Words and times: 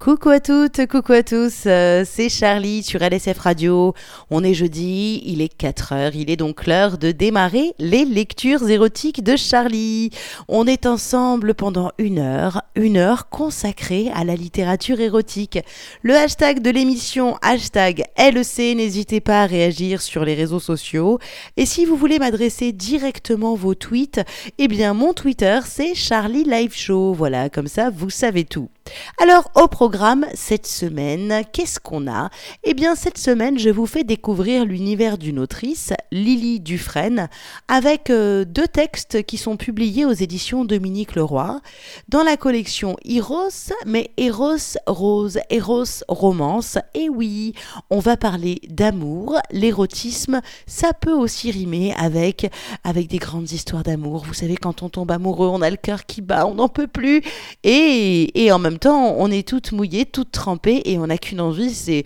Coucou 0.00 0.30
à 0.30 0.40
toutes, 0.40 0.86
coucou 0.86 1.12
à 1.12 1.22
tous, 1.22 1.64
euh, 1.66 2.06
c'est 2.08 2.30
Charlie 2.30 2.82
sur 2.82 3.02
LSF 3.02 3.38
Radio. 3.38 3.92
On 4.30 4.42
est 4.42 4.54
jeudi, 4.54 5.22
il 5.26 5.42
est 5.42 5.54
4 5.54 5.92
heures, 5.92 6.14
il 6.14 6.30
est 6.30 6.38
donc 6.38 6.66
l'heure 6.66 6.96
de 6.96 7.12
démarrer 7.12 7.74
les 7.78 8.06
lectures 8.06 8.66
érotiques 8.66 9.22
de 9.22 9.36
Charlie. 9.36 10.08
On 10.48 10.66
est 10.66 10.86
ensemble 10.86 11.52
pendant 11.52 11.92
une 11.98 12.18
heure, 12.18 12.62
une 12.76 12.96
heure 12.96 13.28
consacrée 13.28 14.10
à 14.14 14.24
la 14.24 14.36
littérature 14.36 15.00
érotique. 15.00 15.58
Le 16.00 16.16
hashtag 16.16 16.62
de 16.62 16.70
l'émission, 16.70 17.36
hashtag 17.42 18.04
LEC, 18.16 18.74
n'hésitez 18.74 19.20
pas 19.20 19.42
à 19.42 19.46
réagir 19.46 20.00
sur 20.00 20.24
les 20.24 20.34
réseaux 20.34 20.60
sociaux. 20.60 21.18
Et 21.58 21.66
si 21.66 21.84
vous 21.84 21.96
voulez 21.96 22.18
m'adresser 22.18 22.72
directement 22.72 23.54
vos 23.54 23.74
tweets, 23.74 24.22
eh 24.56 24.66
bien 24.66 24.94
mon 24.94 25.12
Twitter 25.12 25.60
c'est 25.66 25.94
Charlie 25.94 26.44
Live 26.44 26.74
Show. 26.74 27.12
Voilà, 27.12 27.50
comme 27.50 27.68
ça 27.68 27.90
vous 27.90 28.08
savez 28.08 28.44
tout. 28.44 28.70
Alors, 29.18 29.50
au 29.54 29.68
programme 29.68 30.26
cette 30.34 30.66
semaine, 30.66 31.42
qu'est-ce 31.52 31.78
qu'on 31.80 32.10
a? 32.10 32.30
Eh 32.64 32.74
bien, 32.74 32.94
cette 32.94 33.18
semaine, 33.18 33.58
je 33.58 33.70
vous 33.70 33.86
fais 33.86 34.04
découvrir 34.04 34.64
l'univers 34.64 35.18
d'une 35.18 35.38
autrice, 35.38 35.92
Lily 36.10 36.60
Dufresne, 36.60 37.28
avec 37.68 38.10
euh, 38.10 38.44
deux 38.44 38.66
textes 38.66 39.22
qui 39.24 39.36
sont 39.36 39.56
publiés 39.56 40.04
aux 40.04 40.12
éditions 40.12 40.64
Dominique 40.64 41.14
Leroy, 41.14 41.60
dans 42.08 42.22
la 42.22 42.36
collection 42.36 42.96
Eros, 43.04 43.72
mais 43.86 44.10
Eros 44.16 44.76
Rose, 44.86 45.38
Eros 45.50 46.02
Romance. 46.08 46.78
Et 46.94 47.08
oui, 47.08 47.54
on 47.90 48.00
va 48.00 48.16
parler 48.16 48.60
d'amour, 48.68 49.38
l'érotisme, 49.50 50.40
ça 50.66 50.92
peut 50.92 51.12
aussi 51.12 51.50
rimer 51.50 51.94
avec, 51.96 52.50
avec 52.84 53.08
des 53.08 53.18
grandes 53.18 53.52
histoires 53.52 53.82
d'amour. 53.82 54.24
Vous 54.26 54.34
savez, 54.34 54.56
quand 54.56 54.82
on 54.82 54.88
tombe 54.88 55.10
amoureux, 55.10 55.48
on 55.48 55.62
a 55.62 55.70
le 55.70 55.76
cœur 55.76 56.06
qui 56.06 56.20
bat, 56.20 56.46
on 56.46 56.54
n'en 56.54 56.68
peut 56.68 56.86
plus. 56.86 57.22
Et, 57.62 58.44
et 58.44 58.50
en 58.52 58.58
même 58.58 58.78
on 58.88 59.30
est 59.30 59.46
toutes 59.46 59.72
mouillées, 59.72 60.06
toutes 60.06 60.32
trempées 60.32 60.82
et 60.84 60.98
on 60.98 61.06
n'a 61.06 61.18
qu'une 61.18 61.40
envie, 61.40 61.74
c'est 61.74 62.04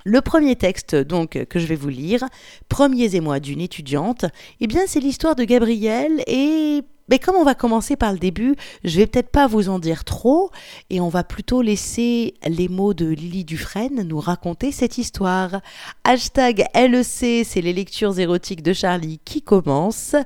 Le 0.09 0.21
premier 0.21 0.55
texte 0.55 0.95
donc 0.95 1.31
que 1.47 1.59
je 1.59 1.67
vais 1.67 1.75
vous 1.75 1.89
lire, 1.89 2.23
Premiers 2.69 3.17
émois 3.17 3.41
d'une 3.41 3.61
étudiante, 3.61 4.25
eh 4.61 4.69
bien 4.69 4.83
c'est 4.87 5.01
l'histoire 5.01 5.35
de 5.35 5.43
Gabrielle 5.43 6.23
et 6.29 6.85
mais 7.09 7.19
comme 7.19 7.37
on 7.37 7.45
va 7.45 7.55
commencer 7.55 7.97
par 7.97 8.13
le 8.13 8.19
début, 8.19 8.57
je 8.85 8.97
vais 8.99 9.07
peut-être 9.07 9.31
pas 9.31 9.47
vous 9.47 9.69
en 9.69 9.79
dire 9.79 10.05
trop 10.05 10.51
et 10.91 11.01
on 11.01 11.09
va 11.09 11.25
plutôt 11.25 11.63
laisser 11.63 12.35
les 12.47 12.69
mots 12.69 12.95
de 12.95 13.07
Lily 13.07 13.45
Dufresne 13.45 14.03
nous 14.03 14.21
raconter 14.21 14.73
cette 14.73 14.99
histoire. 14.99 15.61
Hashtag 16.05 16.67
LEC, 16.75 17.45
c'est 17.47 17.61
les 17.61 17.73
lectures 17.73 18.19
érotiques 18.19 18.63
de 18.63 18.73
Charlie 18.73 19.21
qui 19.25 19.43
commencent. 19.43 20.17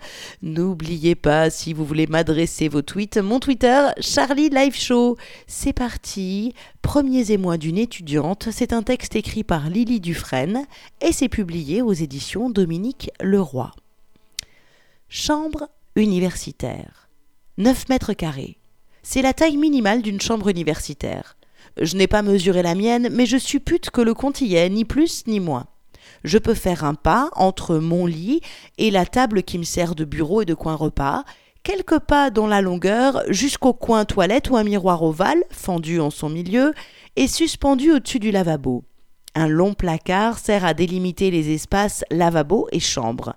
N'oubliez 0.43 1.15
pas, 1.15 1.51
si 1.51 1.73
vous 1.73 1.85
voulez 1.85 2.07
m'adresser 2.07 2.69
vos 2.69 2.83
tweets, 2.83 3.19
mon 3.19 3.41
Twitter, 3.41 3.89
Charlie 4.01 4.49
Live 4.49 4.77
Show. 4.77 5.17
C'est 5.47 5.73
parti. 5.73 6.55
Premiers 6.83 7.31
émois 7.33 7.59
d'une 7.59 7.79
étudiante, 7.79 8.49
c'est 8.51 8.73
un 8.73 8.83
texte 8.83 9.15
écrit 9.15 9.45
par 9.45 9.69
Lily 9.69 10.01
Dufresne 10.01 10.65
et 11.03 11.13
c'est 11.13 11.29
publié 11.29 11.83
aux 11.83 11.93
éditions 11.93 12.49
Dominique 12.49 13.11
Leroy. 13.21 13.71
Chambre 15.09 15.69
universitaire. 15.97 17.09
9 17.59 17.89
mètres 17.89 18.13
carrés. 18.13 18.59
C'est 19.03 19.23
la 19.23 19.33
taille 19.33 19.57
minimale 19.57 20.03
d'une 20.03 20.21
chambre 20.21 20.49
universitaire. 20.49 21.37
Je 21.81 21.97
n'ai 21.97 22.07
pas 22.07 22.23
mesuré 22.23 22.63
la 22.63 22.75
mienne, 22.75 23.09
mais 23.11 23.27
je 23.27 23.39
suppute 23.39 23.91
que 23.91 24.01
le 24.01 24.15
compte 24.15 24.41
y 24.41 24.57
est, 24.57 24.69
ni 24.69 24.85
plus 24.85 25.27
ni 25.27 25.41
moins. 25.41 25.67
Je 26.25 26.39
peux 26.39 26.55
faire 26.55 26.85
un 26.85 26.95
pas 26.95 27.31
entre 27.35 27.77
mon 27.77 28.07
lit 28.07 28.41
et 28.79 28.91
la 28.91 29.07
table 29.07 29.43
qui 29.43 29.59
me 29.59 29.65
sert 29.65 29.95
de 29.95 30.05
bureau 30.05 30.43
et 30.43 30.47
de 30.47 30.55
coin 30.55 30.75
repas, 30.75 31.25
quelques 31.63 31.99
pas 31.99 32.31
dans 32.31 32.47
la 32.47 32.61
longueur 32.61 33.23
jusqu'au 33.29 33.73
coin 33.73 34.05
toilette 34.05 34.51
où 34.51 34.57
un 34.57 34.65
miroir 34.65 35.03
ovale, 35.03 35.43
fendu 35.51 36.01
en 36.01 36.11
son 36.11 36.29
milieu, 36.29 36.75
est 37.17 37.29
suspendu 37.29 37.93
au-dessus 37.93 38.19
du 38.19 38.31
lavabo. 38.31 38.85
Un 39.35 39.47
long 39.47 39.75
placard 39.75 40.39
sert 40.39 40.65
à 40.65 40.75
délimiter 40.75 41.31
les 41.31 41.53
espaces 41.53 42.05
lavabo 42.11 42.69
et 42.73 42.81
chambre. 42.81 43.35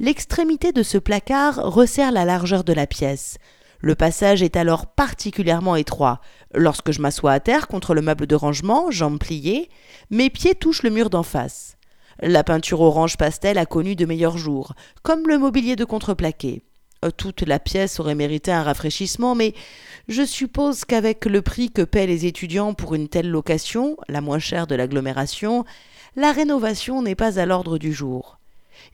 L'extrémité 0.00 0.72
de 0.72 0.82
ce 0.82 0.98
placard 0.98 1.54
resserre 1.56 2.10
la 2.10 2.24
largeur 2.24 2.64
de 2.64 2.72
la 2.72 2.88
pièce. 2.88 3.38
Le 3.80 3.94
passage 3.94 4.42
est 4.42 4.56
alors 4.56 4.86
particulièrement 4.86 5.76
étroit. 5.76 6.20
Lorsque 6.52 6.90
je 6.90 7.00
m'assois 7.00 7.30
à 7.30 7.38
terre 7.38 7.68
contre 7.68 7.94
le 7.94 8.02
meuble 8.02 8.26
de 8.26 8.34
rangement, 8.34 8.90
jambes 8.90 9.20
pliées, 9.20 9.68
mes 10.10 10.30
pieds 10.30 10.56
touchent 10.56 10.82
le 10.82 10.90
mur 10.90 11.10
d'en 11.10 11.22
face. 11.22 11.76
La 12.20 12.42
peinture 12.42 12.80
orange 12.80 13.16
pastel 13.16 13.56
a 13.56 13.66
connu 13.66 13.94
de 13.94 14.04
meilleurs 14.04 14.36
jours, 14.36 14.74
comme 15.04 15.28
le 15.28 15.38
mobilier 15.38 15.76
de 15.76 15.84
contreplaqué. 15.84 16.64
Euh, 17.04 17.10
toute 17.16 17.42
la 17.42 17.60
pièce 17.60 18.00
aurait 18.00 18.16
mérité 18.16 18.50
un 18.50 18.64
rafraîchissement, 18.64 19.36
mais 19.36 19.54
je 20.08 20.24
suppose 20.24 20.84
qu'avec 20.84 21.24
le 21.24 21.40
prix 21.40 21.70
que 21.70 21.82
paient 21.82 22.08
les 22.08 22.26
étudiants 22.26 22.74
pour 22.74 22.96
une 22.96 23.08
telle 23.08 23.30
location, 23.30 23.96
la 24.08 24.20
moins 24.20 24.40
chère 24.40 24.66
de 24.66 24.74
l'agglomération, 24.74 25.64
la 26.16 26.32
rénovation 26.32 27.00
n'est 27.00 27.14
pas 27.14 27.38
à 27.38 27.46
l'ordre 27.46 27.78
du 27.78 27.92
jour. 27.92 28.38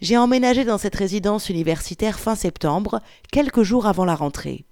J'ai 0.00 0.16
emménagé 0.16 0.64
dans 0.64 0.78
cette 0.78 0.96
résidence 0.96 1.50
universitaire 1.50 2.18
fin 2.18 2.34
septembre, 2.34 3.00
quelques 3.30 3.62
jours 3.62 3.86
avant 3.86 4.06
la 4.06 4.14
rentrée. 4.14 4.64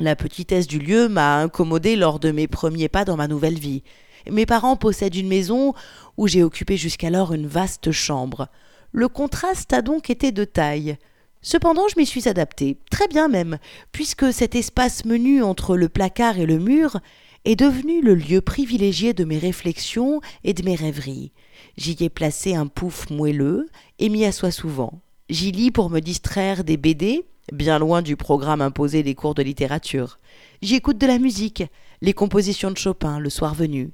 La 0.00 0.16
petitesse 0.16 0.66
du 0.66 0.78
lieu 0.78 1.08
m'a 1.08 1.36
incommodé 1.36 1.96
lors 1.96 2.18
de 2.18 2.30
mes 2.30 2.48
premiers 2.48 2.88
pas 2.88 3.04
dans 3.04 3.16
ma 3.16 3.28
nouvelle 3.28 3.58
vie. 3.58 3.82
Mes 4.30 4.46
parents 4.46 4.76
possèdent 4.76 5.16
une 5.16 5.28
maison 5.28 5.74
où 6.16 6.28
j'ai 6.28 6.42
occupé 6.42 6.78
jusqu'alors 6.78 7.34
une 7.34 7.46
vaste 7.46 7.92
chambre. 7.92 8.48
Le 8.90 9.08
contraste 9.08 9.74
a 9.74 9.82
donc 9.82 10.08
été 10.08 10.32
de 10.32 10.44
taille. 10.44 10.96
Cependant, 11.42 11.86
je 11.88 11.98
m'y 11.98 12.06
suis 12.06 12.26
adapté, 12.26 12.78
très 12.90 13.06
bien 13.06 13.28
même, 13.28 13.58
puisque 13.92 14.32
cet 14.32 14.54
espace 14.54 15.04
menu 15.04 15.42
entre 15.42 15.76
le 15.76 15.90
placard 15.90 16.38
et 16.38 16.46
le 16.46 16.58
mur 16.58 17.00
est 17.44 17.56
devenu 17.56 18.00
le 18.00 18.14
lieu 18.14 18.40
privilégié 18.40 19.12
de 19.12 19.24
mes 19.24 19.38
réflexions 19.38 20.22
et 20.42 20.54
de 20.54 20.62
mes 20.62 20.74
rêveries. 20.74 21.32
J'y 21.76 21.96
ai 22.02 22.08
placé 22.08 22.54
un 22.54 22.66
pouf 22.66 23.10
moelleux 23.10 23.68
et 23.98 24.08
m'y 24.08 24.24
assois 24.24 24.50
souvent. 24.50 25.00
J'y 25.28 25.52
lis 25.52 25.70
pour 25.70 25.90
me 25.90 26.00
distraire 26.00 26.64
des 26.64 26.76
BD, 26.76 27.24
bien 27.52 27.78
loin 27.78 28.02
du 28.02 28.16
programme 28.16 28.60
imposé 28.60 29.02
des 29.02 29.14
cours 29.14 29.34
de 29.34 29.42
littérature. 29.42 30.18
J'y 30.62 30.76
écoute 30.76 30.98
de 30.98 31.06
la 31.06 31.18
musique, 31.18 31.64
les 32.02 32.12
compositions 32.12 32.70
de 32.70 32.76
Chopin 32.76 33.18
le 33.18 33.30
soir 33.30 33.54
venu. 33.54 33.90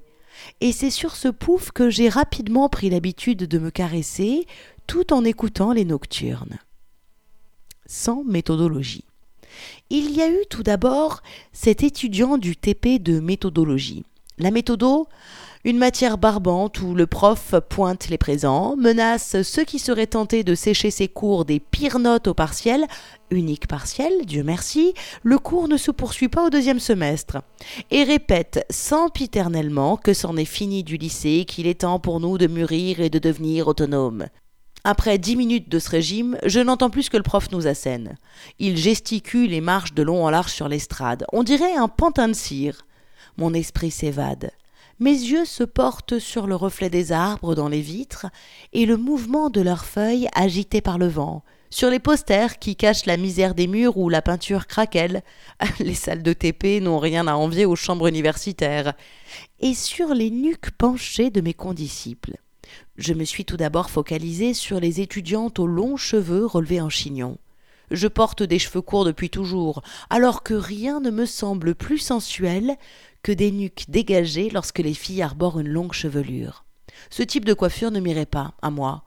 Et 0.61 0.73
c'est 0.73 0.91
sur 0.91 1.17
ce 1.17 1.29
pouf 1.29 1.71
que 1.71 1.91
j'ai 1.91 2.09
rapidement 2.09 2.69
pris 2.69 2.91
l'habitude 2.91 3.45
de 3.47 3.59
me 3.59 3.71
caresser 3.71 4.47
tout 4.87 5.13
en 5.13 5.25
écoutant 5.25 5.73
les 5.73 5.85
nocturnes. 5.85 6.59
Sans 7.87 8.25
méthodologie. 8.25 9.05
Il 9.91 10.15
y 10.15 10.23
a 10.23 10.31
eu 10.31 10.45
tout 10.49 10.63
d'abord 10.63 11.23
cet 11.53 11.83
étudiant 11.83 12.39
du 12.39 12.57
TP 12.57 13.01
de 13.01 13.21
méthodologie. 13.21 14.05
La 14.39 14.51
méthodo, 14.51 15.09
une 15.65 15.77
matière 15.77 16.17
barbante 16.17 16.81
où 16.81 16.95
le 16.95 17.07
prof 17.07 17.55
pointe 17.69 18.09
les 18.09 18.17
présents, 18.17 18.77
menace 18.77 19.43
ceux 19.43 19.65
qui 19.65 19.79
seraient 19.79 20.07
tentés 20.07 20.43
de 20.43 20.55
sécher 20.55 20.91
ses 20.91 21.09
cours 21.09 21.45
des 21.45 21.61
pires 21.61 21.99
notes 21.99 22.29
au 22.29 22.35
partiel, 22.35 22.87
unique 23.31 23.67
partiel, 23.67 24.25
Dieu 24.25 24.43
merci, 24.43 24.95
le 25.23 25.39
cours 25.39 25.69
ne 25.69 25.77
se 25.77 25.91
poursuit 25.91 26.29
pas 26.29 26.47
au 26.47 26.51
deuxième 26.51 26.81
semestre, 26.81 27.43
et 27.91 28.05
répète 28.05 28.65
sempiternellement 28.71 29.99
que 29.99 30.15
c'en 30.15 30.39
est 30.39 30.47
fini 30.47 30.83
du 30.83 30.97
lycée, 30.97 31.45
qu'il 31.47 31.67
est 31.67 31.83
temps 31.83 31.99
pour 31.99 32.21
nous 32.21 32.39
de 32.39 32.47
mûrir 32.47 33.01
et 33.01 33.11
de 33.11 33.19
devenir 33.19 33.69
autonomes. 33.69 34.27
Après 34.83 35.19
dix 35.19 35.37
minutes 35.37 35.69
de 35.69 35.79
ce 35.79 35.91
régime, 35.91 36.39
je 36.47 36.61
n'entends 36.61 36.89
plus 36.89 37.11
que 37.11 37.19
le 37.19 37.23
prof 37.23 37.51
nous 37.53 37.67
assène. 37.67 38.17
Il 38.59 38.79
gesticule 38.79 39.53
et 39.53 39.61
marche 39.61 39.93
de 39.93 40.03
long 40.03 40.25
en 40.25 40.31
large 40.31 40.53
sur 40.53 40.69
l'estrade. 40.69 41.27
On 41.35 41.43
dirait 41.43 41.77
un 41.77 41.89
pantin 41.89 42.29
de 42.29 42.33
cire. 42.33 42.87
Mon 43.37 43.53
esprit 43.53 43.91
s'évade. 43.91 44.53
Mes 45.01 45.13
yeux 45.13 45.47
se 45.47 45.65
portent 45.65 46.19
sur 46.19 46.47
le 46.47 46.55
reflet 46.55 46.91
des 46.91 47.11
arbres 47.11 47.55
dans 47.55 47.69
les 47.69 47.81
vitres 47.81 48.27
et 48.75 48.85
le 48.85 48.99
mouvement 48.99 49.49
de 49.49 49.63
leurs 49.63 49.87
feuilles 49.87 50.29
agitées 50.35 50.83
par 50.83 50.99
le 50.99 51.09
vent, 51.09 51.43
sur 51.71 51.89
les 51.89 51.99
posters 51.99 52.59
qui 52.59 52.77
cachent 52.77 53.07
la 53.07 53.17
misère 53.17 53.55
des 53.55 53.67
murs 53.67 53.97
où 53.97 54.11
la 54.11 54.21
peinture 54.21 54.67
craquelle, 54.67 55.23
les 55.81 55.95
salles 55.95 56.23
de 56.23 56.35
TP 56.35 56.83
n'ont 56.83 56.99
rien 56.99 57.27
à 57.29 57.35
envier 57.35 57.65
aux 57.65 57.77
chambres 57.77 58.09
universitaires, 58.09 58.93
et 59.61 59.73
sur 59.73 60.13
les 60.13 60.31
nuques 60.31 60.71
penchées 60.73 61.31
de 61.31 61.41
mes 61.41 61.55
condisciples. 61.55 62.37
Je 62.99 63.15
me 63.15 63.25
suis 63.25 63.47
tout 63.47 63.57
d'abord 63.57 63.89
focalisée 63.89 64.53
sur 64.53 64.81
les 64.81 65.01
étudiantes 65.01 65.59
aux 65.59 65.67
longs 65.67 65.97
cheveux 65.97 66.45
relevés 66.45 66.83
en 66.83 66.91
chignon. 66.91 67.39
Je 67.91 68.07
porte 68.07 68.43
des 68.43 68.61
cheveux 68.61 68.83
courts 68.83 69.05
depuis 69.05 69.31
toujours, 69.31 69.83
alors 70.11 70.43
que 70.45 70.55
rien 70.55 71.01
ne 71.01 71.11
me 71.11 71.27
semble 71.27 71.75
plus 71.75 71.99
sensuel 71.99 72.77
que 73.23 73.33
des 73.33 73.51
nuques 73.51 73.85
dégagées 73.89 74.51
lorsque 74.51 74.79
les 74.79 74.95
filles 74.95 75.23
arborent 75.23 75.61
une 75.61 75.69
longue 75.69 75.93
chevelure. 75.93 76.65
Ce 77.11 77.23
type 77.23 77.45
de 77.45 77.55
coiffure 77.55 77.91
ne 77.91 78.01
m'irait 78.01 78.27
pas, 78.27 78.55
à 78.63 78.71
moi. 78.71 79.05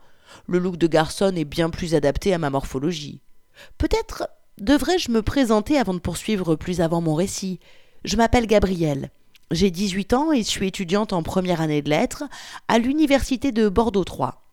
Le 0.47 0.59
look 0.59 0.77
de 0.77 0.87
garçon 0.87 1.35
est 1.35 1.45
bien 1.45 1.69
plus 1.69 1.95
adapté 1.95 2.33
à 2.33 2.37
ma 2.37 2.49
morphologie. 2.49 3.21
Peut-être 3.77 4.27
devrais-je 4.59 5.11
me 5.11 5.21
présenter 5.21 5.77
avant 5.77 5.93
de 5.93 5.99
poursuivre 5.99 6.55
plus 6.55 6.81
avant 6.81 7.01
mon 7.01 7.15
récit. 7.15 7.59
Je 8.03 8.17
m'appelle 8.17 8.47
Gabrielle. 8.47 9.11
J'ai 9.51 9.69
18 9.69 10.13
ans 10.13 10.31
et 10.31 10.43
suis 10.43 10.67
étudiante 10.67 11.13
en 11.13 11.21
première 11.21 11.61
année 11.61 11.81
de 11.81 11.89
lettres 11.89 12.23
à 12.67 12.79
l'université 12.79 13.51
de 13.51 13.69
Bordeaux 13.69 14.03
3. 14.03 14.43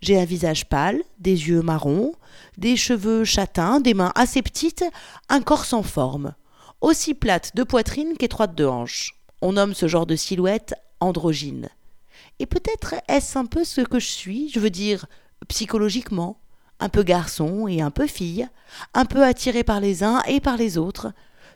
J'ai 0.00 0.18
un 0.18 0.24
visage 0.24 0.66
pâle, 0.68 1.02
des 1.18 1.48
yeux 1.48 1.62
marrons, 1.62 2.12
des 2.56 2.76
cheveux 2.76 3.24
châtains, 3.24 3.80
des 3.80 3.92
mains 3.92 4.12
assez 4.14 4.40
petites, 4.40 4.84
un 5.28 5.42
corps 5.42 5.66
sans 5.66 5.82
forme, 5.82 6.34
aussi 6.80 7.14
plate 7.14 7.56
de 7.56 7.62
poitrine 7.62 8.16
qu'étroite 8.16 8.54
de 8.54 8.64
hanche. 8.64 9.14
On 9.42 9.52
nomme 9.52 9.74
ce 9.74 9.88
genre 9.88 10.06
de 10.06 10.16
silhouette 10.16 10.74
androgyne. 11.00 11.68
Et 12.38 12.46
peut-être 12.46 12.94
est-ce 13.08 13.38
un 13.38 13.46
peu 13.46 13.64
ce 13.64 13.80
que 13.80 13.98
je 13.98 14.08
suis, 14.08 14.50
je 14.50 14.60
veux 14.60 14.70
dire 14.70 15.06
psychologiquement, 15.48 16.40
un 16.80 16.88
peu 16.88 17.02
garçon 17.02 17.68
et 17.68 17.80
un 17.80 17.90
peu 17.90 18.06
fille, 18.06 18.48
un 18.94 19.04
peu 19.04 19.24
attiré 19.24 19.64
par 19.64 19.80
les 19.80 20.02
uns 20.02 20.22
et 20.26 20.40
par 20.40 20.56
les 20.56 20.78
autres. 20.78 21.12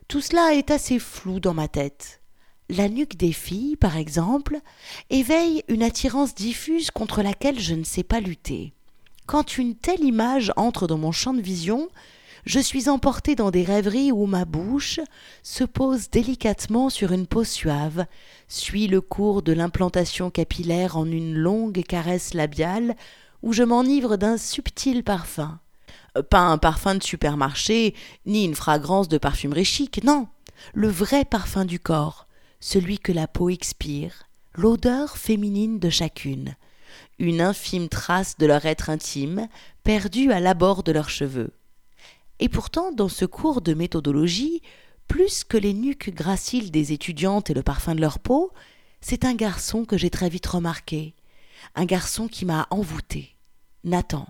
Tout 0.08 0.20
cela 0.20 0.54
est 0.54 0.70
assez 0.70 0.98
flou 0.98 1.40
dans 1.40 1.54
ma 1.54 1.68
tête. 1.68 2.20
La 2.68 2.88
nuque 2.88 3.16
des 3.16 3.32
filles, 3.32 3.76
par 3.76 3.96
exemple, 3.96 4.58
éveille 5.10 5.64
une 5.68 5.82
attirance 5.82 6.34
diffuse 6.34 6.90
contre 6.90 7.22
laquelle 7.22 7.58
je 7.58 7.74
ne 7.74 7.84
sais 7.84 8.04
pas 8.04 8.20
lutter. 8.20 8.72
Quand 9.26 9.58
une 9.58 9.74
telle 9.74 10.04
image 10.04 10.52
entre 10.56 10.86
dans 10.86 10.98
mon 10.98 11.12
champ 11.12 11.34
de 11.34 11.42
vision, 11.42 11.88
je 12.44 12.60
suis 12.60 12.88
emporté 12.88 13.34
dans 13.34 13.50
des 13.50 13.64
rêveries 13.64 14.12
où 14.12 14.26
ma 14.26 14.44
bouche 14.44 15.00
se 15.42 15.64
pose 15.64 16.10
délicatement 16.10 16.88
sur 16.88 17.12
une 17.12 17.26
peau 17.26 17.44
suave, 17.44 18.06
suit 18.48 18.86
le 18.86 19.00
cours 19.00 19.42
de 19.42 19.52
l'implantation 19.52 20.30
capillaire 20.30 20.96
en 20.96 21.06
une 21.06 21.34
longue 21.34 21.82
caresse 21.82 22.34
labiale, 22.34 22.96
où 23.42 23.52
je 23.52 23.62
m'enivre 23.62 24.16
d'un 24.16 24.36
subtil 24.36 25.02
parfum. 25.02 25.58
Euh, 26.16 26.22
pas 26.22 26.40
un 26.40 26.58
parfum 26.58 26.94
de 26.94 27.02
supermarché, 27.02 27.94
ni 28.26 28.44
une 28.44 28.54
fragrance 28.54 29.08
de 29.08 29.18
parfumerie 29.18 29.64
chic, 29.64 30.02
non, 30.04 30.28
le 30.74 30.88
vrai 30.88 31.24
parfum 31.24 31.64
du 31.64 31.78
corps, 31.78 32.26
celui 32.60 32.98
que 32.98 33.12
la 33.12 33.28
peau 33.28 33.48
expire, 33.48 34.24
l'odeur 34.54 35.16
féminine 35.16 35.78
de 35.78 35.90
chacune, 35.90 36.56
une 37.18 37.40
infime 37.40 37.88
trace 37.88 38.36
de 38.38 38.46
leur 38.46 38.66
être 38.66 38.90
intime, 38.90 39.48
perdue 39.84 40.32
à 40.32 40.40
l'abord 40.40 40.82
de 40.82 40.92
leurs 40.92 41.10
cheveux. 41.10 41.52
Et 42.40 42.48
pourtant, 42.48 42.90
dans 42.90 43.10
ce 43.10 43.26
cours 43.26 43.60
de 43.60 43.74
méthodologie, 43.74 44.62
plus 45.06 45.44
que 45.44 45.58
les 45.58 45.74
nuques 45.74 46.12
graciles 46.14 46.70
des 46.70 46.92
étudiantes 46.92 47.50
et 47.50 47.54
le 47.54 47.62
parfum 47.62 47.94
de 47.94 48.00
leur 48.00 48.18
peau, 48.18 48.50
c'est 49.02 49.26
un 49.26 49.34
garçon 49.34 49.84
que 49.84 49.98
j'ai 49.98 50.08
très 50.08 50.30
vite 50.30 50.46
remarqué, 50.46 51.14
un 51.74 51.84
garçon 51.84 52.28
qui 52.28 52.46
m'a 52.46 52.66
envoûté, 52.70 53.36
Nathan. 53.84 54.26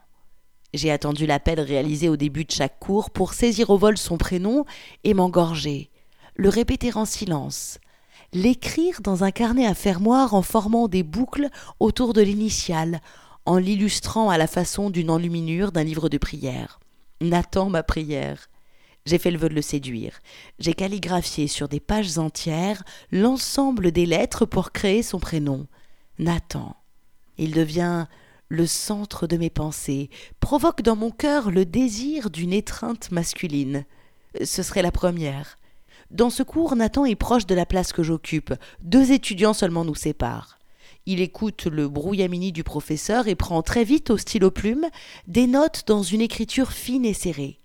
J'ai 0.74 0.90
attendu 0.90 1.24
l'appel 1.24 1.60
réalisé 1.60 2.08
au 2.08 2.16
début 2.16 2.44
de 2.44 2.50
chaque 2.50 2.80
cours 2.80 3.10
pour 3.10 3.32
saisir 3.32 3.70
au 3.70 3.78
vol 3.78 3.96
son 3.96 4.18
prénom 4.18 4.64
et 5.04 5.14
m'engorger, 5.14 5.90
le 6.34 6.48
répéter 6.48 6.92
en 6.96 7.04
silence, 7.04 7.78
l'écrire 8.32 9.02
dans 9.02 9.22
un 9.22 9.30
carnet 9.30 9.66
à 9.66 9.74
fermoir 9.74 10.34
en 10.34 10.42
formant 10.42 10.88
des 10.88 11.04
boucles 11.04 11.48
autour 11.78 12.12
de 12.12 12.22
l'initiale, 12.22 13.02
en 13.46 13.56
l'illustrant 13.56 14.30
à 14.30 14.38
la 14.38 14.48
façon 14.48 14.90
d'une 14.90 15.10
enluminure 15.10 15.70
d'un 15.70 15.84
livre 15.84 16.08
de 16.08 16.18
prière. 16.18 16.79
Nathan, 17.20 17.69
ma 17.69 17.82
prière. 17.82 18.49
J'ai 19.05 19.19
fait 19.19 19.31
le 19.31 19.38
vœu 19.38 19.49
de 19.49 19.55
le 19.55 19.62
séduire. 19.62 20.20
J'ai 20.58 20.72
calligraphié 20.72 21.49
sur 21.49 21.69
des 21.69 21.81
pages 21.81 22.17
entières 22.17 22.82
l'ensemble 23.12 23.93
des 23.93 24.06
lettres 24.06 24.46
pour 24.46 24.72
créer 24.72 25.02
son 25.02 25.19
prénom. 25.19 25.67
Nathan. 26.19 26.76
Il 27.37 27.52
devient 27.52 28.06
le 28.49 28.67
centre 28.67 29.26
de 29.26 29.37
mes 29.37 29.50
pensées, 29.50 30.11
provoque 30.40 30.82
dans 30.82 30.96
mon 30.96 31.11
cœur 31.11 31.50
le 31.50 31.64
désir 31.64 32.31
d'une 32.31 32.52
étreinte 32.52 33.11
masculine. 33.11 33.84
Ce 34.43 34.62
serait 34.62 34.82
la 34.82 34.93
première. 34.93 35.58
Dans 36.11 36.31
ce 36.31 36.43
cours, 36.43 36.75
Nathan 36.75 37.05
est 37.05 37.16
proche 37.16 37.46
de 37.46 37.55
la 37.55 37.66
place 37.66 37.93
que 37.93 38.02
j'occupe. 38.02 38.55
Deux 38.82 39.12
étudiants 39.12 39.55
seulement 39.55 39.84
nous 39.84 39.94
séparent. 39.94 40.59
Il 41.06 41.20
écoute 41.20 41.67
le 41.67 41.88
brouillamini 41.88 42.52
du 42.52 42.62
professeur 42.62 43.26
et 43.26 43.35
prend 43.35 43.62
très 43.62 43.85
vite 43.85 44.11
au 44.11 44.19
stylo 44.19 44.50
plume 44.50 44.87
des 45.26 45.47
notes 45.47 45.85
dans 45.87 46.02
une 46.02 46.20
écriture 46.20 46.73
fine 46.73 47.05
et 47.05 47.14
serrée. 47.14 47.58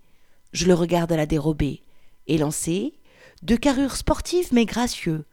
Je 0.53 0.65
le 0.65 0.73
regarde 0.73 1.11
à 1.11 1.17
la 1.17 1.25
dérobée, 1.25 1.81
élancé, 2.27 2.93
de 3.43 3.55
carrure 3.55 3.97
sportive 3.97 4.49
mais 4.51 4.65
gracieux. 4.65 5.25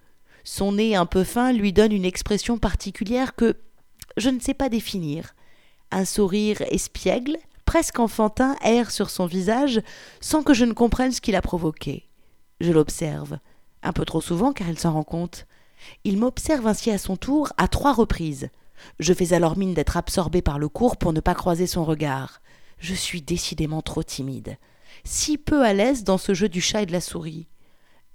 Son 0.45 0.73
nez 0.73 0.97
un 0.97 1.07
peu 1.07 1.23
fin 1.23 1.53
lui 1.53 1.73
donne 1.73 1.93
une 1.93 2.05
expression 2.05 2.59
particulière 2.59 3.37
que 3.37 3.57
je 4.17 4.31
ne 4.31 4.41
sais 4.41 4.55
pas 4.55 4.69
définir. 4.69 5.35
Un 5.93 6.05
sourire 6.05 6.63
espiègle, 6.71 7.37
presque 7.65 8.01
enfantin, 8.01 8.57
erre 8.65 8.91
sur 8.91 9.11
son 9.11 9.27
visage 9.27 9.81
sans 10.21 10.43
que 10.43 10.55
je 10.55 10.65
ne 10.65 10.73
comprenne 10.73 11.13
ce 11.13 11.21
qu'il 11.21 11.37
a 11.37 11.43
provoqué. 11.43 12.09
Je 12.61 12.73
l'observe, 12.73 13.39
un 13.83 13.93
peu 13.93 14.05
trop 14.05 14.21
souvent 14.21 14.53
car 14.53 14.69
il 14.69 14.79
s'en 14.79 14.93
rend 14.93 15.05
compte. 15.05 15.47
Il 16.05 16.19
m'observe 16.19 16.67
ainsi 16.67 16.91
à 16.91 16.99
son 16.99 17.17
tour 17.17 17.53
à 17.57 17.69
trois 17.69 17.93
reprises. 17.93 18.51
Je 18.99 19.13
fais 19.13 19.33
alors 19.33 19.57
mine 19.57 19.75
d'être 19.75 19.97
absorbé 19.97 20.43
par 20.43 20.59
le 20.59 20.69
cours 20.69 20.97
pour 20.97 21.13
ne 21.13 21.21
pas 21.21 21.35
croiser 21.35 21.67
son 21.67 21.85
regard. 21.85 22.41
Je 22.79 22.95
suis 22.95 23.23
décidément 23.23 23.81
trop 23.81 24.03
timide, 24.03 24.57
si 25.05 25.39
peu 25.39 25.65
à 25.65 25.73
l'aise 25.73 26.05
dans 26.05 26.19
ce 26.19 26.35
jeu 26.35 26.49
du 26.49 26.61
chat 26.61 26.83
et 26.83 26.87
de 26.87 26.93
la 26.93 27.01
souris. 27.01 27.47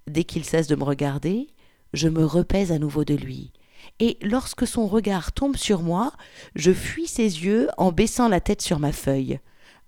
Dès 0.08 0.24
qu'il 0.24 0.44
cesse 0.44 0.68
de 0.68 0.76
me 0.76 0.84
regarder, 0.84 1.48
je 1.94 2.10
me 2.10 2.26
repèse 2.26 2.72
à 2.72 2.80
nouveau 2.80 3.06
de 3.06 3.14
lui. 3.14 3.52
Et 4.00 4.18
lorsque 4.22 4.68
son 4.68 4.88
regard 4.88 5.32
tombe 5.32 5.56
sur 5.56 5.82
moi, 5.82 6.12
je 6.56 6.72
fuis 6.72 7.08
ses 7.08 7.24
yeux 7.24 7.70
en 7.78 7.92
baissant 7.92 8.28
la 8.28 8.42
tête 8.42 8.62
sur 8.62 8.80
ma 8.80 8.92
feuille. 8.92 9.40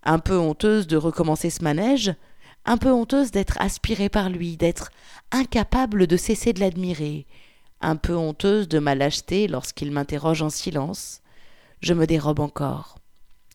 Un 0.04 0.20
peu 0.20 0.38
honteuse 0.38 0.88
de 0.88 0.98
recommencer 0.98 1.50
ce 1.50 1.64
manège, 1.64 2.14
un 2.66 2.78
peu 2.78 2.92
honteuse 2.92 3.32
d'être 3.32 3.60
aspirée 3.60 4.10
par 4.10 4.30
lui, 4.30 4.58
d'être 4.58 4.92
incapable 5.32 6.08
de 6.08 6.18
cesser 6.18 6.54
de 6.54 6.60
l'admirer, 6.60 7.26
un 7.82 7.96
peu 7.96 8.16
honteuse 8.16 8.68
de 8.68 8.80
ma 8.80 8.96
lâcheté 8.96 9.48
lorsqu'il 9.48 9.92
m'interroge 9.92 10.42
en 10.42 10.50
silence. 10.50 11.22
Je 11.82 11.94
me 11.94 12.06
dérobe 12.06 12.40
encore. 12.40 12.98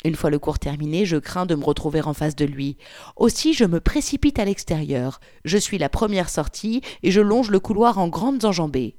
Une 0.04 0.16
fois 0.16 0.30
le 0.30 0.38
cours 0.38 0.58
terminé, 0.58 1.06
je 1.06 1.16
crains 1.16 1.46
de 1.46 1.54
me 1.54 1.64
retrouver 1.64 2.02
en 2.02 2.12
face 2.12 2.36
de 2.36 2.44
lui. 2.44 2.76
Aussi, 3.16 3.54
je 3.54 3.64
me 3.64 3.80
précipite 3.80 4.38
à 4.38 4.44
l'extérieur. 4.44 5.20
Je 5.44 5.56
suis 5.56 5.78
la 5.78 5.88
première 5.88 6.28
sortie 6.28 6.82
et 7.02 7.10
je 7.10 7.20
longe 7.20 7.50
le 7.50 7.60
couloir 7.60 7.98
en 7.98 8.08
grandes 8.08 8.44
enjambées. 8.44 8.96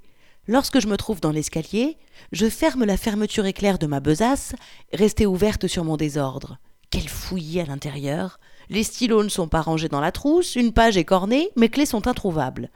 Lorsque 0.47 0.79
je 0.79 0.87
me 0.87 0.97
trouve 0.97 1.21
dans 1.21 1.31
l'escalier, 1.31 1.97
je 2.31 2.49
ferme 2.49 2.85
la 2.85 2.97
fermeture 2.97 3.45
éclair 3.45 3.77
de 3.77 3.87
ma 3.87 3.99
besace, 3.99 4.53
restée 4.93 5.25
ouverte 5.25 5.67
sur 5.67 5.83
mon 5.83 5.97
désordre. 5.97 6.57
Quel 6.91 7.07
fouillis 7.07 7.59
à 7.59 7.65
l'intérieur 7.65 8.39
les 8.69 8.83
stylos 8.83 9.23
ne 9.23 9.29
sont 9.29 9.47
pas 9.47 9.61
rangés 9.61 9.89
dans 9.89 10.01
la 10.01 10.11
trousse, 10.11 10.55
une 10.55 10.73
page 10.73 10.97
est 10.97 11.05
cornée, 11.05 11.51
mes 11.55 11.69
clés 11.69 11.85
sont 11.85 12.07
introuvables. 12.07 12.69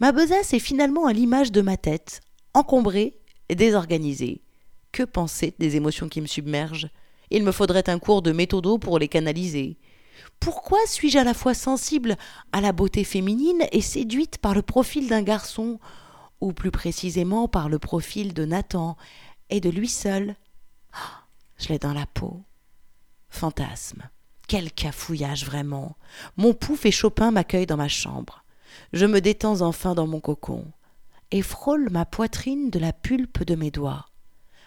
Ma 0.00 0.12
besace 0.12 0.54
est 0.54 0.58
finalement 0.58 1.06
à 1.06 1.12
l'image 1.12 1.52
de 1.52 1.60
ma 1.60 1.76
tête, 1.76 2.20
encombrée 2.54 3.18
et 3.48 3.54
désorganisée. 3.54 4.42
Que 4.92 5.02
penser 5.02 5.54
des 5.58 5.76
émotions 5.76 6.08
qui 6.08 6.20
me 6.20 6.26
submergent? 6.26 6.90
Il 7.30 7.44
me 7.44 7.52
faudrait 7.52 7.88
un 7.88 7.98
cours 7.98 8.20
de 8.20 8.32
méthodo 8.32 8.78
pour 8.78 8.98
les 8.98 9.08
canaliser. 9.08 9.78
Pourquoi 10.38 10.78
suis-je 10.86 11.18
à 11.18 11.24
la 11.24 11.34
fois 11.34 11.54
sensible 11.54 12.16
à 12.52 12.60
la 12.60 12.72
beauté 12.72 13.04
féminine 13.04 13.64
et 13.72 13.80
séduite 13.80 14.38
par 14.38 14.54
le 14.54 14.62
profil 14.62 15.08
d'un 15.08 15.22
garçon, 15.22 15.80
ou 16.40 16.52
plus 16.52 16.70
précisément 16.70 17.48
par 17.48 17.68
le 17.68 17.78
profil 17.78 18.34
de 18.34 18.44
Nathan, 18.44 18.96
et 19.48 19.60
de 19.60 19.70
lui 19.70 19.88
seul? 19.88 20.36
Ah, 20.92 21.24
Je 21.56 21.68
l'ai 21.68 21.78
dans 21.78 21.94
la 21.94 22.06
peau. 22.06 22.42
Fantasme. 23.30 24.02
Quel 24.46 24.70
cafouillage 24.70 25.46
vraiment. 25.46 25.96
Mon 26.36 26.52
pouf 26.52 26.84
et 26.84 26.90
Chopin 26.90 27.30
m'accueillent 27.30 27.66
dans 27.66 27.78
ma 27.78 27.88
chambre. 27.88 28.41
Je 28.92 29.06
me 29.06 29.22
détends 29.22 29.62
enfin 29.62 29.94
dans 29.94 30.06
mon 30.06 30.20
cocon 30.20 30.66
et 31.30 31.40
frôle 31.40 31.88
ma 31.90 32.04
poitrine 32.04 32.68
de 32.68 32.78
la 32.78 32.92
pulpe 32.92 33.42
de 33.42 33.54
mes 33.54 33.70
doigts. 33.70 34.04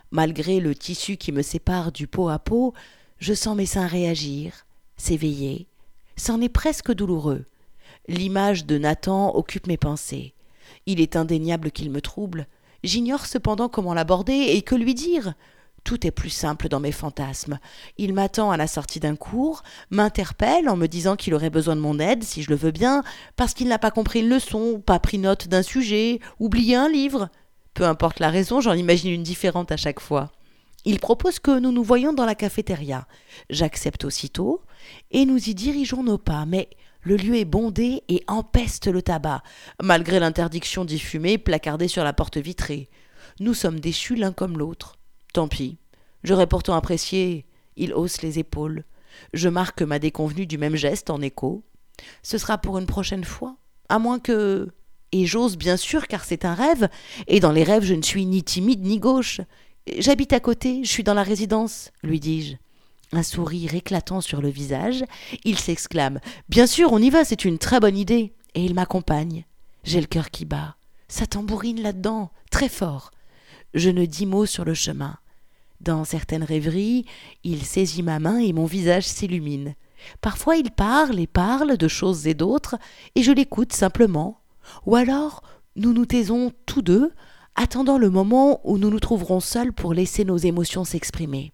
Malgré 0.10 0.60
le 0.60 0.74
tissu 0.74 1.18
qui 1.18 1.32
me 1.32 1.44
sépare 1.44 1.92
du 1.92 2.08
pot 2.08 2.30
à 2.30 2.40
pot, 2.40 2.74
je 3.20 3.36
sens 3.36 3.56
mes 3.56 3.68
seins 3.68 3.86
réagir, 3.86 4.66
s'éveiller. 4.98 5.68
C'en 6.18 6.42
est 6.42 6.50
presque 6.50 6.92
douloureux. 6.92 7.46
L'image 8.08 8.66
de 8.66 8.80
Nathan 8.80 9.36
occupe 9.36 9.68
mes 9.68 9.78
pensées. 9.78 10.34
Il 10.88 11.00
est 11.00 11.16
indéniable 11.16 11.70
qu'il 11.70 11.92
me 11.92 12.02
trouble. 12.02 12.48
J'ignore 12.84 13.28
cependant 13.28 13.70
comment 13.70 13.94
l'aborder 13.94 14.34
et 14.34 14.64
que 14.64 14.74
lui 14.74 14.96
dire. 14.96 15.36
Tout 15.86 16.08
est 16.08 16.12
plus 16.12 16.32
simple 16.32 16.68
dans 16.68 16.80
mes 16.80 16.92
fantasmes. 16.92 17.60
Il 18.00 18.16
m'attend 18.16 18.50
à 18.50 18.58
la 18.58 18.66
sortie 18.66 19.00
d'un 19.00 19.16
cours, 19.16 19.62
m'interpelle 19.92 20.68
en 20.68 20.76
me 20.76 20.88
disant 20.88 21.16
qu'il 21.16 21.36
aurait 21.36 21.52
besoin 21.52 21.76
de 21.76 21.82
mon 21.82 22.00
aide, 22.00 22.24
si 22.24 22.42
je 22.42 22.50
le 22.50 22.56
veux 22.56 22.72
bien, 22.72 23.04
parce 23.36 23.54
qu'il 23.54 23.68
n'a 23.68 23.78
pas 23.78 23.92
compris 23.92 24.22
une 24.22 24.30
leçon, 24.30 24.82
pas 24.84 24.98
pris 24.98 25.20
note 25.20 25.48
d'un 25.48 25.62
sujet, 25.62 26.20
oublié 26.40 26.76
un 26.76 26.90
livre. 26.90 27.30
Peu 27.76 27.84
importe 27.84 28.20
la 28.20 28.32
raison, 28.32 28.62
j'en 28.62 28.74
imagine 28.74 29.12
une 29.12 29.22
différente 29.22 29.72
à 29.72 29.78
chaque 29.78 30.00
fois. 30.00 30.32
Il 30.86 31.00
propose 31.00 31.38
que 31.38 31.60
nous 31.60 31.72
nous 31.72 31.84
voyions 31.84 32.14
dans 32.14 32.26
la 32.26 32.36
cafétéria. 32.36 33.06
J'accepte 33.52 34.06
aussitôt, 34.06 34.64
et 35.12 35.26
nous 35.26 35.50
y 35.50 35.54
dirigeons 35.54 36.02
nos 36.02 36.18
pas, 36.18 36.48
mais 36.48 36.68
le 37.02 37.16
lieu 37.16 37.36
est 37.36 37.46
bondé 37.46 38.02
et 38.10 38.24
empeste 38.28 38.88
le 38.88 39.04
tabac, 39.04 39.44
malgré 39.80 40.20
l'interdiction 40.20 40.84
d'y 40.84 40.98
fumer 40.98 41.38
placardée 41.38 41.88
sur 41.88 42.04
la 42.04 42.14
porte 42.14 42.38
vitrée. 42.38 42.90
Nous 43.40 43.54
sommes 43.54 43.80
déchus 43.80 44.16
l'un 44.16 44.32
comme 44.32 44.58
l'autre. 44.58 44.98
Tant 45.36 45.50
pis. 45.50 45.76
J'aurais 46.24 46.48
pourtant 46.48 46.76
apprécié. 46.76 47.46
Il 47.76 47.94
hausse 47.94 48.22
les 48.22 48.40
épaules. 48.40 48.86
Je 49.34 49.50
marque 49.50 49.82
ma 49.82 50.00
déconvenue 50.00 50.46
du 50.46 50.58
même 50.58 50.78
geste 50.78 51.10
en 51.10 51.22
écho. 51.22 51.62
Ce 52.24 52.38
sera 52.38 52.58
pour 52.58 52.78
une 52.78 52.86
prochaine 52.86 53.26
fois. 53.26 53.58
À 53.90 54.00
moins 54.00 54.18
que. 54.18 54.70
Et 55.12 55.26
j'ose 55.26 55.58
bien 55.58 55.76
sûr 55.76 56.08
car 56.08 56.24
c'est 56.24 56.46
un 56.46 56.54
rêve, 56.54 56.88
et 57.28 57.42
dans 57.42 57.52
les 57.52 57.66
rêves 57.66 57.84
je 57.84 57.96
ne 57.96 58.02
suis 58.02 58.26
ni 58.26 58.44
timide 58.44 58.86
ni 58.86 58.98
gauche. 58.98 59.42
J'habite 59.98 60.32
à 60.32 60.40
côté, 60.40 60.86
je 60.86 60.90
suis 60.90 61.04
dans 61.04 61.14
la 61.14 61.24
résidence, 61.24 61.92
lui 62.02 62.22
dis-je. 62.22 62.56
Un 63.12 63.22
sourire 63.22 63.76
éclatant 63.76 64.22
sur 64.22 64.42
le 64.42 64.48
visage, 64.48 65.04
il 65.44 65.60
s'exclame. 65.60 66.22
Bien 66.48 66.66
sûr, 66.66 66.94
on 66.94 67.00
y 67.00 67.10
va, 67.10 67.26
c'est 67.26 67.44
une 67.44 67.58
très 67.58 67.82
bonne 67.82 67.98
idée. 67.98 68.32
Et 68.54 68.64
il 68.64 68.74
m'accompagne. 68.74 69.44
J'ai 69.84 70.00
le 70.00 70.08
cœur 70.08 70.32
qui 70.32 70.46
bat. 70.46 70.78
Ça 71.10 71.28
tambourine 71.28 71.82
là-dedans, 71.82 72.32
très 72.52 72.70
fort. 72.70 73.12
Je 73.74 73.90
ne 73.90 74.06
dis 74.06 74.26
mot 74.26 74.46
sur 74.46 74.64
le 74.64 74.74
chemin. 74.74 75.18
Dans 75.82 76.06
certaines 76.06 76.44
rêveries, 76.44 77.06
il 77.44 77.64
saisit 77.64 78.04
ma 78.04 78.20
main 78.20 78.38
et 78.38 78.54
mon 78.54 78.66
visage 78.66 79.06
s'illumine. 79.06 79.76
Parfois 80.22 80.56
il 80.56 80.72
parle 80.72 81.20
et 81.20 81.28
parle 81.28 81.78
de 81.78 81.88
choses 81.88 82.28
et 82.28 82.34
d'autres, 82.34 82.78
et 83.16 83.24
je 83.24 83.32
l'écoute 83.32 83.74
simplement. 83.74 84.40
Ou 84.86 84.96
alors 84.96 85.44
nous 85.76 85.94
nous 85.94 86.06
taisons 86.06 86.54
tous 86.66 86.82
deux, 86.82 87.12
attendant 87.56 87.98
le 87.98 88.10
moment 88.10 88.62
où 88.64 88.78
nous 88.78 88.90
nous 88.90 89.00
trouverons 89.00 89.40
seuls 89.40 89.74
pour 89.74 89.94
laisser 89.94 90.24
nos 90.24 90.38
émotions 90.38 90.86
s'exprimer. 90.86 91.52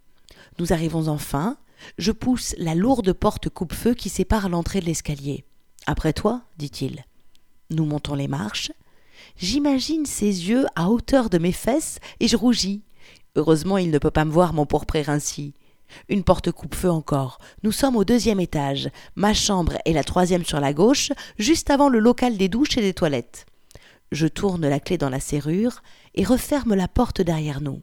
Nous 0.60 0.74
arrivons 0.74 1.08
enfin, 1.08 1.58
je 1.98 2.12
pousse 2.12 2.54
la 2.58 2.76
lourde 2.76 3.14
porte 3.14 3.50
coupe-feu 3.50 3.94
qui 3.94 4.10
sépare 4.10 4.50
l'entrée 4.50 4.80
de 4.80 4.86
l'escalier. 4.86 5.44
Après 5.88 6.14
toi, 6.14 6.44
dit-il. 6.58 7.04
Nous 7.72 7.86
montons 7.86 8.14
les 8.14 8.28
marches. 8.28 8.72
J'imagine 9.38 10.06
ses 10.06 10.50
yeux 10.50 10.66
à 10.76 10.90
hauteur 10.90 11.30
de 11.30 11.38
mes 11.38 11.52
fesses 11.52 12.00
et 12.20 12.28
je 12.28 12.38
rougis. 12.38 12.84
Heureusement, 13.36 13.78
il 13.78 13.92
ne 13.92 13.98
peut 13.98 14.12
pas 14.12 14.26
me 14.26 14.32
voir 14.32 14.54
m'empourprer 14.54 15.06
ainsi. 15.08 15.54
Une 16.10 16.24
porte 16.24 16.52
coupe-feu 16.52 16.90
encore. 16.90 17.40
Nous 17.64 17.72
sommes 17.72 17.96
au 17.96 18.04
deuxième 18.04 18.40
étage. 18.40 18.90
Ma 19.16 19.34
chambre 19.34 19.78
est 19.86 19.94
la 19.94 20.04
troisième 20.04 20.46
sur 20.46 20.60
la 20.60 20.74
gauche, 20.74 21.12
juste 21.38 21.70
avant 21.70 21.90
le 21.90 22.00
local 22.00 22.38
des 22.38 22.50
douches 22.50 22.78
et 22.78 22.82
des 22.82 22.94
toilettes. 22.94 23.46
Je 24.12 24.28
tourne 24.28 24.68
la 24.68 24.80
clé 24.80 24.98
dans 24.98 25.10
la 25.10 25.20
serrure 25.20 25.82
et 26.16 26.24
referme 26.24 26.76
la 26.76 26.88
porte 26.88 27.22
derrière 27.22 27.62
nous. 27.62 27.82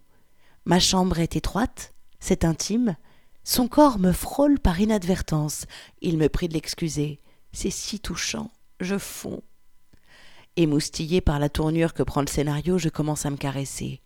Ma 0.67 0.81
chambre 0.81 1.19
est 1.19 1.37
étroite, 1.37 1.95
c'est 2.21 2.45
intime. 2.45 2.97
Son 3.45 3.69
corps 3.69 3.99
me 3.99 4.13
frôle 4.13 4.59
par 4.59 4.79
inadvertance. 4.79 5.65
Il 6.03 6.19
me 6.19 6.29
prie 6.29 6.49
de 6.49 6.55
l'excuser. 6.55 7.21
C'est 7.53 7.71
si 7.71 8.01
touchant. 8.01 8.51
Je 8.81 8.99
fonds. 8.99 9.43
Émoustillé 10.57 11.21
par 11.23 11.39
la 11.39 11.49
tournure 11.49 11.95
que 11.95 12.03
prend 12.03 12.21
le 12.21 12.27
scénario, 12.27 12.77
je 12.77 12.91
commence 12.91 13.25
à 13.25 13.31
me 13.31 13.37
caresser. 13.37 14.03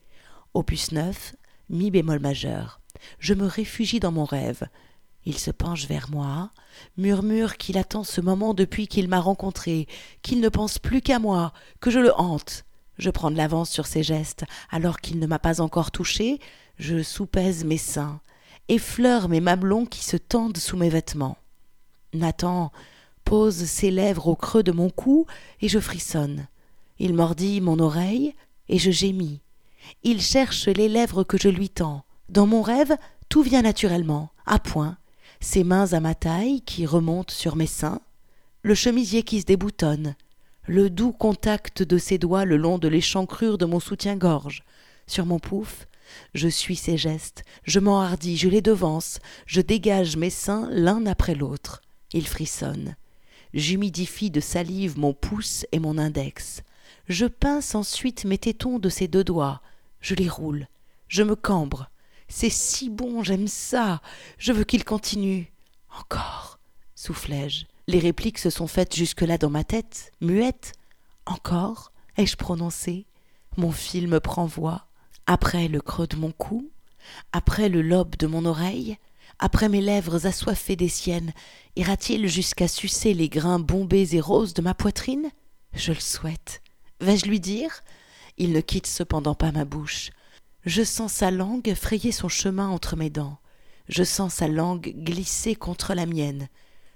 Opus 0.55 0.93
9, 0.93 1.35
mi 1.71 1.91
bémol 1.91 2.19
majeur. 2.19 2.81
Je 3.19 3.33
me 3.33 3.47
réfugie 3.47 4.01
dans 4.01 4.13
mon 4.13 4.27
rêve. 4.27 4.65
Il 5.25 5.39
se 5.39 5.51
penche 5.51 5.87
vers 5.87 6.11
moi, 6.11 6.51
murmure 6.99 7.57
qu'il 7.57 7.79
attend 7.79 8.05
ce 8.05 8.21
moment 8.21 8.53
depuis 8.53 8.87
qu'il 8.87 9.09
m'a 9.09 9.21
rencontré, 9.21 9.89
qu'il 10.21 10.41
ne 10.41 10.51
pense 10.51 10.79
plus 10.79 11.01
qu'à 11.01 11.19
moi, 11.19 11.55
que 11.81 11.91
je 11.91 12.01
le 12.01 12.13
hante. 12.21 12.65
Je 12.99 13.09
prends 13.09 13.31
de 13.31 13.37
l'avance 13.37 13.71
sur 13.71 13.87
ses 13.87 14.03
gestes, 14.03 14.45
alors 14.71 15.01
qu'il 15.01 15.19
ne 15.19 15.27
m'a 15.27 15.39
pas 15.39 15.63
encore 15.63 15.91
touché, 15.91 16.39
je 16.77 17.03
soupèse 17.03 17.65
mes 17.65 17.79
seins, 17.79 18.21
effleure 18.69 19.31
mes 19.31 19.41
mamelons 19.41 19.87
qui 19.87 20.05
se 20.05 20.19
tendent 20.19 20.59
sous 20.59 20.77
mes 20.77 20.91
vêtements. 20.91 21.39
Nathan 22.13 22.73
pose 23.25 23.65
ses 23.65 23.91
lèvres 23.91 24.29
au 24.29 24.37
creux 24.37 24.63
de 24.63 24.73
mon 24.73 24.91
cou 24.91 25.27
et 25.63 25.69
je 25.69 25.79
frissonne. 25.79 26.47
Il 26.99 27.15
mordit 27.15 27.63
mon 27.63 27.79
oreille 27.79 28.35
et 28.69 28.79
je 28.79 28.91
gémis. 28.91 29.41
Il 30.03 30.21
cherche 30.21 30.69
les 30.69 30.89
lèvres 30.89 31.25
que 31.25 31.39
je 31.39 31.49
lui 31.49 31.69
tends. 31.69 32.05
Dans 32.29 32.47
mon 32.47 32.63
rêve, 32.63 32.97
tout 33.29 33.43
vient 33.43 33.63
naturellement, 33.63 34.31
à 34.47 34.59
point. 34.59 34.97
Ses 35.41 35.65
mains 35.65 35.93
à 35.93 36.01
ma 36.01 36.15
taille 36.15 36.63
qui 36.63 36.87
remontent 36.87 37.35
sur 37.35 37.57
mes 37.57 37.67
seins, 37.67 38.01
le 38.63 38.75
chemisier 38.75 39.23
qui 39.23 39.41
se 39.41 39.47
déboutonne, 39.47 40.15
le 40.67 40.89
doux 40.89 41.13
contact 41.13 41.83
de 41.83 41.99
ses 41.99 42.19
doigts 42.19 42.45
le 42.45 42.57
long 42.57 42.79
de 42.79 42.87
l'échancrure 42.87 43.59
de 43.59 43.65
mon 43.65 43.81
soutien-gorge, 43.81 44.63
sur 45.09 45.27
mon 45.27 45.41
pouf, 45.41 45.87
je 46.35 46.49
suis 46.49 46.77
ses 46.77 46.97
gestes, 46.97 47.43
je 47.65 47.81
m'enhardis, 47.81 48.37
je 48.37 48.49
les 48.49 48.63
devance, 48.63 49.19
je 49.47 49.61
dégage 49.61 50.17
mes 50.17 50.31
seins 50.31 50.69
l'un 50.71 51.07
après 51.07 51.35
l'autre. 51.35 51.83
Ils 52.13 52.27
frissonnent. 52.27 52.97
J'humidifie 53.55 54.31
de 54.31 54.41
salive 54.41 54.99
mon 54.99 55.13
pouce 55.13 55.67
et 55.73 55.79
mon 55.79 55.99
index. 55.99 56.63
Je 57.09 57.27
pince 57.27 57.75
ensuite 57.75 58.25
mes 58.25 58.39
tétons 58.39 58.79
de 58.79 58.89
ses 58.89 59.09
deux 59.09 59.25
doigts. 59.25 59.61
Je 60.03 60.15
les 60.15 60.29
roule. 60.29 60.69
Je 61.09 61.23
me 61.23 61.35
cambre. 61.35 61.89
C'est 62.29 62.51
si 62.51 62.91
bon, 62.91 63.23
j'aime 63.23 63.49
ça. 63.49 64.03
Je 64.37 64.53
veux 64.53 64.65
qu'il 64.65 64.85
continue. 64.85 65.51
Encore, 65.99 66.59
soufflai-je. 66.95 67.65
Les 67.89 67.99
répliques 67.99 68.39
se 68.39 68.51
sont 68.51 68.67
faites 68.67 68.95
jusque-là 68.95 69.39
dans 69.39 69.51
ma 69.51 69.65
tête, 69.65 70.13
muettes. 70.21 70.75
Encore, 71.27 71.93
ai-je 72.17 72.37
prononcé. 72.37 73.07
Mon 73.57 73.73
fil 73.73 74.09
me 74.09 74.21
prend 74.21 74.47
voix 74.47 74.87
après 75.27 75.69
le 75.69 75.81
creux 75.81 76.07
de 76.07 76.17
mon 76.17 76.33
cou, 76.33 76.71
après 77.33 77.69
le 77.69 77.83
lobe 77.83 78.17
de 78.17 78.27
mon 78.27 78.45
oreille, 78.45 78.97
après 79.39 79.69
mes 79.69 79.81
lèvres 79.81 80.27
assoiffées 80.27 80.77
des 80.77 80.89
siennes, 80.89 81.33
ira-t-il 81.77 82.27
jusqu'à 82.29 82.69
sucer 82.69 83.15
les 83.15 83.29
grains 83.29 83.59
bombés 83.59 84.15
et 84.15 84.21
roses 84.21 84.55
de 84.55 84.63
ma 84.63 84.75
poitrine? 84.75 85.31
Je 85.75 85.93
le 85.93 86.01
souhaite. 86.01 86.63
Vais-je 87.01 87.27
lui 87.27 87.41
dire? 87.41 87.83
Il 88.43 88.51
ne 88.51 88.61
quitte 88.61 88.89
cependant 88.89 89.37
pas 89.37 89.53
ma 89.53 89.65
bouche. 89.65 90.11
Je 90.67 90.83
sens 90.83 91.13
sa 91.13 91.31
langue 91.31 91.75
frayer 91.77 92.11
son 92.11 92.29
chemin 92.29 92.69
entre 92.71 92.97
mes 92.97 93.09
dents. 93.09 93.39
Je 93.89 94.03
sens 94.03 94.35
sa 94.35 94.49
langue 94.49 94.93
glisser 94.97 95.55
contre 95.55 95.95
la 95.95 96.07
mienne. 96.07 96.49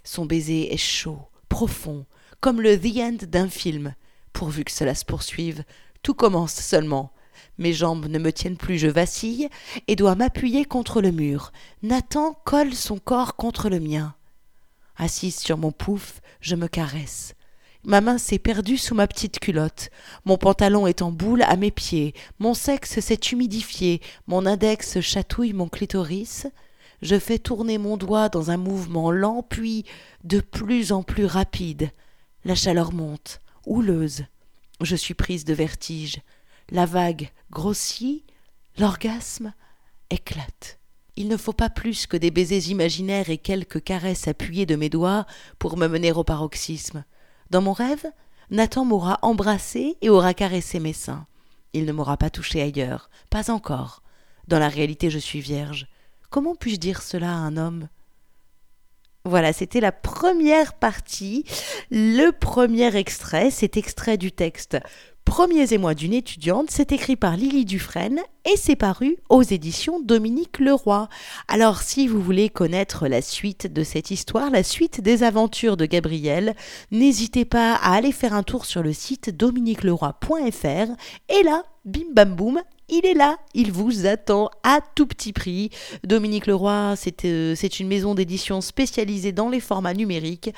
Son 0.02 0.26
baiser 0.26 0.74
est 0.74 0.76
chaud, 0.76 1.20
profond, 1.48 2.04
comme 2.40 2.60
le 2.60 2.76
The 2.76 2.96
End 2.96 3.26
d'un 3.28 3.48
film. 3.48 3.94
Pourvu 4.32 4.64
que 4.64 4.72
cela 4.72 4.96
se 4.96 5.04
poursuive, 5.04 5.62
tout 6.02 6.14
commence 6.14 6.56
seulement. 6.56 7.12
Mes 7.58 7.72
jambes 7.72 8.08
ne 8.08 8.18
me 8.18 8.32
tiennent 8.32 8.56
plus, 8.56 8.78
je 8.78 8.88
vacille 8.88 9.48
et 9.86 9.94
dois 9.94 10.16
m'appuyer 10.16 10.64
contre 10.64 11.00
le 11.00 11.12
mur. 11.12 11.52
Nathan 11.80 12.34
colle 12.44 12.74
son 12.74 12.98
corps 12.98 13.36
contre 13.36 13.68
le 13.68 13.78
mien. 13.78 14.16
Assise 14.96 15.38
sur 15.38 15.58
mon 15.58 15.70
pouf, 15.70 16.20
je 16.40 16.56
me 16.56 16.66
caresse. 16.66 17.35
Ma 17.86 18.00
main 18.00 18.18
s'est 18.18 18.40
perdue 18.40 18.78
sous 18.78 18.96
ma 18.96 19.06
petite 19.06 19.38
culotte. 19.38 19.90
Mon 20.24 20.36
pantalon 20.38 20.88
est 20.88 21.02
en 21.02 21.12
boule 21.12 21.42
à 21.42 21.54
mes 21.56 21.70
pieds. 21.70 22.14
Mon 22.40 22.52
sexe 22.52 22.98
s'est 22.98 23.20
humidifié. 23.30 24.02
Mon 24.26 24.44
index 24.44 25.00
chatouille 25.00 25.52
mon 25.52 25.68
clitoris. 25.68 26.48
Je 27.00 27.16
fais 27.16 27.38
tourner 27.38 27.78
mon 27.78 27.96
doigt 27.96 28.28
dans 28.28 28.50
un 28.50 28.56
mouvement 28.56 29.12
lent, 29.12 29.44
puis 29.48 29.84
de 30.24 30.40
plus 30.40 30.90
en 30.90 31.04
plus 31.04 31.26
rapide. 31.26 31.90
La 32.44 32.56
chaleur 32.56 32.92
monte, 32.92 33.40
houleuse. 33.66 34.24
Je 34.80 34.96
suis 34.96 35.14
prise 35.14 35.44
de 35.44 35.54
vertige. 35.54 36.16
La 36.70 36.86
vague 36.86 37.30
grossit, 37.52 38.24
l'orgasme 38.78 39.54
éclate. 40.10 40.80
Il 41.14 41.28
ne 41.28 41.36
faut 41.36 41.52
pas 41.52 41.70
plus 41.70 42.08
que 42.08 42.16
des 42.16 42.32
baisers 42.32 42.68
imaginaires 42.68 43.30
et 43.30 43.38
quelques 43.38 43.84
caresses 43.84 44.26
appuyées 44.26 44.66
de 44.66 44.74
mes 44.74 44.88
doigts 44.88 45.24
pour 45.60 45.76
me 45.76 45.86
mener 45.86 46.10
au 46.10 46.24
paroxysme. 46.24 47.04
Dans 47.50 47.62
mon 47.62 47.72
rêve, 47.72 48.06
Nathan 48.50 48.84
m'aura 48.84 49.18
embrassé 49.22 49.96
et 50.02 50.10
aura 50.10 50.34
caressé 50.34 50.80
mes 50.80 50.92
seins. 50.92 51.26
Il 51.72 51.84
ne 51.84 51.92
m'aura 51.92 52.16
pas 52.16 52.30
touché 52.30 52.62
ailleurs, 52.62 53.10
pas 53.30 53.50
encore. 53.50 54.02
Dans 54.48 54.58
la 54.58 54.68
réalité, 54.68 55.10
je 55.10 55.18
suis 55.18 55.40
vierge. 55.40 55.86
Comment 56.30 56.54
puis-je 56.54 56.80
dire 56.80 57.02
cela 57.02 57.30
à 57.30 57.36
un 57.36 57.56
homme? 57.56 57.88
Voilà, 59.24 59.52
c'était 59.52 59.80
la 59.80 59.90
première 59.90 60.74
partie, 60.74 61.44
le 61.90 62.30
premier 62.30 62.94
extrait, 62.94 63.50
cet 63.50 63.76
extrait 63.76 64.18
du 64.18 64.30
texte 64.30 64.78
Premiers 65.26 65.74
émois 65.74 65.94
d'une 65.94 66.14
étudiante, 66.14 66.70
c'est 66.70 66.92
écrit 66.92 67.16
par 67.16 67.36
Lily 67.36 67.64
Dufresne 67.64 68.20
et 68.44 68.56
c'est 68.56 68.76
paru 68.76 69.18
aux 69.28 69.42
éditions 69.42 70.00
Dominique 70.00 70.60
Leroy. 70.60 71.08
Alors 71.48 71.82
si 71.82 72.06
vous 72.06 72.22
voulez 72.22 72.48
connaître 72.48 73.08
la 73.08 73.20
suite 73.20 73.70
de 73.70 73.82
cette 73.82 74.12
histoire, 74.12 74.50
la 74.50 74.62
suite 74.62 75.00
des 75.00 75.24
aventures 75.24 75.76
de 75.76 75.84
Gabriel, 75.84 76.54
n'hésitez 76.92 77.44
pas 77.44 77.74
à 77.74 77.96
aller 77.96 78.12
faire 78.12 78.32
un 78.34 78.44
tour 78.44 78.64
sur 78.64 78.82
le 78.82 78.92
site 78.92 79.36
dominiqueleroy.fr 79.36 80.92
et 81.28 81.42
là, 81.42 81.64
bim 81.86 82.12
bam 82.12 82.34
boum, 82.34 82.60
il 82.88 83.06
est 83.06 83.14
là, 83.14 83.38
il 83.54 83.72
vous 83.72 84.06
attend 84.06 84.50
à 84.62 84.80
tout 84.94 85.06
petit 85.06 85.32
prix. 85.32 85.70
Dominique 86.04 86.46
Leroy, 86.46 86.94
c'est 86.96 87.24
euh, 87.24 87.54
une 87.54 87.88
maison 87.88 88.14
d'édition 88.14 88.60
spécialisée 88.60 89.32
dans 89.32 89.48
les 89.48 89.60
formats 89.60 89.94
numériques. 89.94 90.50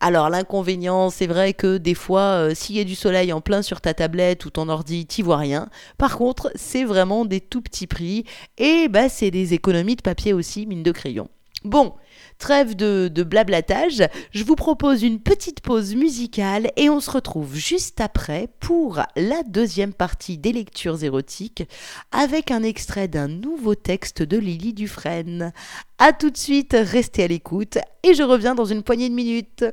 Alors 0.00 0.30
l'inconvénient, 0.30 1.10
c'est 1.10 1.26
vrai 1.26 1.52
que 1.52 1.76
des 1.76 1.94
fois, 1.94 2.20
euh, 2.20 2.54
s'il 2.54 2.76
y 2.76 2.80
a 2.80 2.84
du 2.84 2.94
soleil 2.94 3.32
en 3.32 3.40
plein 3.40 3.62
sur 3.62 3.80
ta 3.80 3.94
tablette 3.94 4.44
ou 4.46 4.50
ton 4.50 4.68
ordi, 4.68 5.06
t'y 5.06 5.22
vois 5.22 5.36
rien. 5.36 5.68
Par 5.98 6.16
contre, 6.16 6.50
c'est 6.54 6.84
vraiment 6.84 7.24
des 7.24 7.40
tout 7.40 7.62
petits 7.62 7.86
prix 7.86 8.24
et 8.58 8.88
bah, 8.88 9.08
c'est 9.08 9.30
des 9.30 9.54
économies 9.54 9.96
de 9.96 10.02
papier 10.02 10.32
aussi, 10.32 10.66
mine 10.66 10.82
de 10.82 10.92
crayon. 10.92 11.28
Bon, 11.64 11.94
Trêve 12.38 12.76
de, 12.76 13.22
blablatage, 13.22 14.02
je 14.30 14.44
vous 14.44 14.56
propose 14.56 15.02
une 15.02 15.20
petite 15.20 15.60
pause 15.60 15.94
musicale 15.94 16.70
et 16.76 16.90
on 16.90 17.00
se 17.00 17.10
retrouve 17.10 17.54
juste 17.54 18.00
après 18.00 18.48
pour 18.60 19.00
la 19.16 19.42
deuxième 19.42 19.94
partie 19.94 20.36
des 20.36 20.52
lectures 20.52 21.02
érotiques 21.02 21.64
avec 22.12 22.50
un 22.50 22.62
extrait 22.62 23.08
d'un 23.08 23.28
nouveau 23.28 23.74
texte 23.74 24.22
de 24.22 24.36
Lily 24.36 24.74
Dufresne. 24.74 25.52
A 25.98 26.12
tout 26.12 26.30
de 26.30 26.36
suite, 26.36 26.76
restez 26.78 27.24
à 27.24 27.28
l'écoute 27.28 27.78
et 28.02 28.12
je 28.12 28.22
reviens 28.22 28.54
dans 28.54 28.66
une 28.66 28.82
poignée 28.82 29.08
de 29.08 29.14
minutes. 29.14 29.64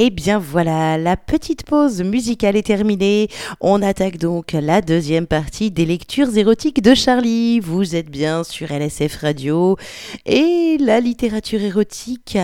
Et 0.00 0.10
bien 0.10 0.38
voilà, 0.38 0.96
la 0.96 1.16
petite 1.16 1.64
pause 1.64 2.02
musicale 2.02 2.54
est 2.54 2.68
terminée. 2.68 3.26
On 3.60 3.82
attaque 3.82 4.16
donc 4.16 4.52
la 4.52 4.80
deuxième 4.80 5.26
partie 5.26 5.72
des 5.72 5.84
lectures 5.84 6.36
érotiques 6.36 6.80
de 6.80 6.94
Charlie. 6.94 7.58
Vous 7.58 7.96
êtes 7.96 8.08
bien 8.08 8.44
sur 8.44 8.70
LSF 8.70 9.16
Radio. 9.16 9.76
Et 10.24 10.76
la 10.78 11.00
littérature 11.00 11.60
érotique, 11.60 12.38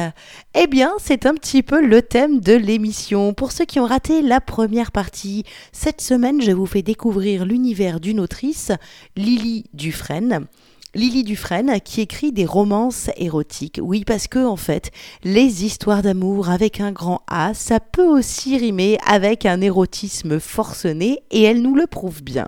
eh 0.56 0.66
bien 0.66 0.94
c'est 0.98 1.26
un 1.26 1.34
petit 1.34 1.62
peu 1.62 1.80
le 1.80 2.02
thème 2.02 2.40
de 2.40 2.54
l'émission. 2.54 3.32
Pour 3.34 3.52
ceux 3.52 3.66
qui 3.66 3.78
ont 3.78 3.86
raté 3.86 4.20
la 4.20 4.40
première 4.40 4.90
partie, 4.90 5.44
cette 5.70 6.00
semaine 6.00 6.42
je 6.42 6.50
vous 6.50 6.66
fais 6.66 6.82
découvrir 6.82 7.44
l'univers 7.44 8.00
d'une 8.00 8.18
autrice, 8.18 8.72
Lily 9.14 9.66
Dufresne. 9.74 10.48
Lily 10.94 11.24
Dufresne 11.24 11.80
qui 11.84 12.00
écrit 12.00 12.32
des 12.32 12.44
romances 12.44 13.10
érotiques. 13.16 13.80
Oui, 13.82 14.04
parce 14.04 14.28
que 14.28 14.44
en 14.44 14.56
fait, 14.56 14.90
les 15.24 15.64
histoires 15.64 16.02
d'amour 16.02 16.50
avec 16.50 16.80
un 16.80 16.92
grand 16.92 17.22
A, 17.28 17.52
ça 17.54 17.80
peut 17.80 18.06
aussi 18.06 18.56
rimer 18.58 18.98
avec 19.06 19.46
un 19.46 19.60
érotisme 19.60 20.38
forcené 20.38 21.22
et 21.30 21.42
elle 21.42 21.62
nous 21.62 21.74
le 21.74 21.86
prouve 21.86 22.22
bien. 22.22 22.46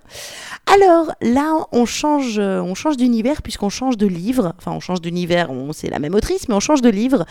Alors 0.73 1.13
là, 1.23 1.67
on 1.73 1.87
change, 1.87 2.39
on 2.39 2.75
change 2.75 2.97
d'univers 2.97 3.43
puisqu'on 3.43 3.69
change 3.69 3.97
de 3.97 4.07
livre. 4.07 4.55
Enfin, 4.59 4.73
on 4.73 4.81
change 4.81 5.01
d'univers, 5.01 5.51
c'est 5.73 5.91
la 5.91 5.99
même 5.99 6.15
autrice, 6.15 6.49
mais 6.49 6.55
on 6.55 6.61
change 6.61 6.83
de 6.83 6.89
livre. 6.89 7.25